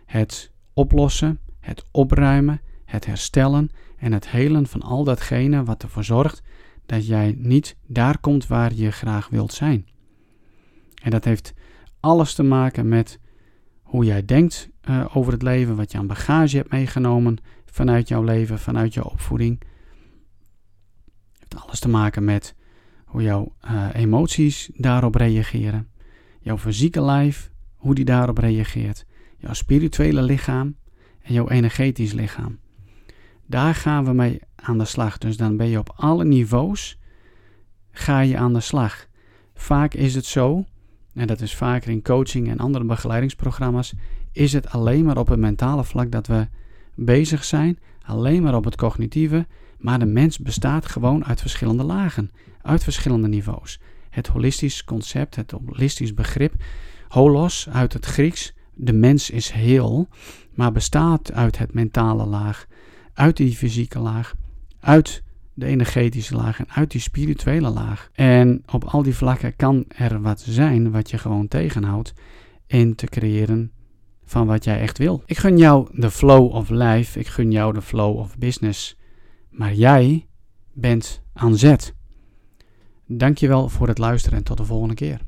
het 0.06 0.52
oplossen, 0.74 1.40
het 1.60 1.86
opruimen, 1.92 2.62
het 2.86 3.06
herstellen 3.06 3.70
en 3.98 4.12
het 4.12 4.30
helen 4.30 4.68
van 4.68 4.82
al 4.82 5.04
datgene 5.04 5.64
wat 5.64 5.84
ervoor 5.84 6.04
zorgt 6.04 6.44
dat 6.86 7.08
jij 7.08 7.36
niet 7.38 7.76
daar 7.88 8.20
komt 8.20 8.48
waar 8.48 8.74
je 8.74 8.92
graag 8.92 9.30
wilt 9.30 9.54
zijn. 9.54 9.88
En 11.04 11.12
dat 11.12 11.24
heeft 11.24 11.54
alles 12.00 12.34
te 12.34 12.44
maken 12.44 12.88
met 12.88 13.20
hoe 13.82 14.06
jij 14.06 14.26
denkt 14.26 14.70
uh, 14.90 15.06
over 15.14 15.34
het 15.34 15.42
leven, 15.42 15.76
wat 15.76 15.92
je 15.92 15.98
aan 15.98 16.08
bagage 16.08 16.58
hebt 16.58 16.72
meegenomen 16.72 17.38
vanuit 17.66 18.08
jouw 18.08 18.24
leven, 18.24 18.60
vanuit 18.60 18.94
jouw 18.94 19.04
opvoeding. 19.04 19.60
Het 21.40 21.40
heeft 21.40 21.64
alles 21.66 21.80
te 21.80 21.90
maken 21.90 22.24
met 22.24 22.56
hoe 23.06 23.22
jouw 23.22 23.56
uh, 23.66 23.88
emoties 23.94 24.70
daarop 24.74 25.16
reageren, 25.16 25.88
jouw 26.40 26.58
fysieke 26.58 27.02
lijf, 27.02 27.52
hoe 27.76 27.96
die 27.96 28.06
daarop 28.06 28.38
reageert, 28.38 29.06
jouw 29.38 29.54
spirituele 29.54 30.22
lichaam 30.22 30.76
en 31.22 31.34
jouw 31.34 31.50
energetisch 31.50 32.14
lichaam. 32.14 32.60
Daar 33.46 33.76
gaan 33.76 34.06
we 34.06 34.14
mee 34.14 34.40
aan 34.64 34.78
de 34.78 34.86
slag. 34.86 35.18
Dus 35.18 35.38
dan 35.38 35.58
ben 35.58 35.68
je 35.68 35.80
op 35.80 35.94
alle 35.96 36.26
niveaus 36.26 36.98
ga 37.92 38.20
je 38.20 38.38
aan 38.38 38.54
de 38.54 38.60
slag. 38.60 39.08
Vaak 39.54 39.94
is 39.94 40.16
het 40.16 40.26
zo, 40.26 40.66
en 41.14 41.28
dat 41.28 41.42
is 41.42 41.56
vaker 41.56 41.92
in 41.92 42.02
coaching 42.02 42.50
en 42.50 42.58
andere 42.58 42.86
begeleidingsprogramma's, 42.86 43.94
is 44.32 44.54
het 44.54 44.70
alleen 44.70 45.06
maar 45.06 45.18
op 45.18 45.28
het 45.28 45.40
mentale 45.40 45.84
vlak 45.84 46.12
dat 46.12 46.28
we 46.28 46.48
bezig 46.96 47.44
zijn, 47.44 47.80
alleen 48.02 48.44
maar 48.44 48.56
op 48.56 48.66
het 48.66 48.76
cognitieve, 48.76 49.48
maar 49.80 50.00
de 50.00 50.06
mens 50.06 50.40
bestaat 50.40 50.86
gewoon 50.86 51.26
uit 51.26 51.42
verschillende 51.42 51.84
lagen, 51.84 52.32
uit 52.62 52.84
verschillende 52.84 53.28
niveaus. 53.28 53.80
Het 54.10 54.28
holistisch 54.28 54.84
concept, 54.84 55.36
het 55.36 55.52
holistisch 55.52 56.14
begrip, 56.14 56.54
holos 57.08 57.70
uit 57.70 57.94
het 57.94 58.06
Grieks, 58.06 58.54
de 58.74 58.94
mens 58.94 59.30
is 59.30 59.50
heel, 59.50 60.08
maar 60.54 60.72
bestaat 60.72 61.32
uit 61.32 61.58
het 61.58 61.74
mentale 61.74 62.26
laag, 62.26 62.66
uit 63.14 63.38
die 63.38 63.56
fysieke 63.56 64.00
laag, 64.00 64.34
uit 64.84 65.24
de 65.54 65.66
energetische 65.66 66.36
laag 66.36 66.60
en 66.60 66.70
uit 66.70 66.92
die 66.92 67.02
spirituele 67.02 67.70
laag. 67.70 68.10
En 68.14 68.64
op 68.72 68.84
al 68.84 69.04
die 69.04 69.16
vlakken 69.16 69.56
kan 69.56 69.86
er 69.88 70.22
wat 70.22 70.42
zijn 70.48 70.92
wat 70.92 71.10
je 71.10 71.18
gewoon 71.18 71.48
tegenhoudt 71.48 72.14
in 72.68 72.96
te 72.96 73.06
creëren 73.06 73.72
van 74.26 74.48
wat 74.48 74.64
jij 74.64 74.80
echt 74.80 74.98
wil. 74.98 75.24
Ik 75.26 75.38
gun 75.38 75.58
jou 75.58 75.88
de 75.92 76.12
flow 76.12 76.54
of 76.54 76.70
life, 76.70 77.20
ik 77.20 77.28
gun 77.28 77.52
jou 77.52 77.74
de 77.74 77.82
flow 77.82 78.18
of 78.18 78.38
business, 78.38 78.98
maar 79.50 79.74
jij 79.74 80.28
bent 80.74 81.22
aan 81.34 81.58
zet. 81.58 81.94
Dankjewel 83.08 83.70
voor 83.70 83.88
het 83.88 83.98
luisteren 83.98 84.38
en 84.38 84.44
tot 84.44 84.58
de 84.58 84.66
volgende 84.66 84.96
keer. 84.96 85.22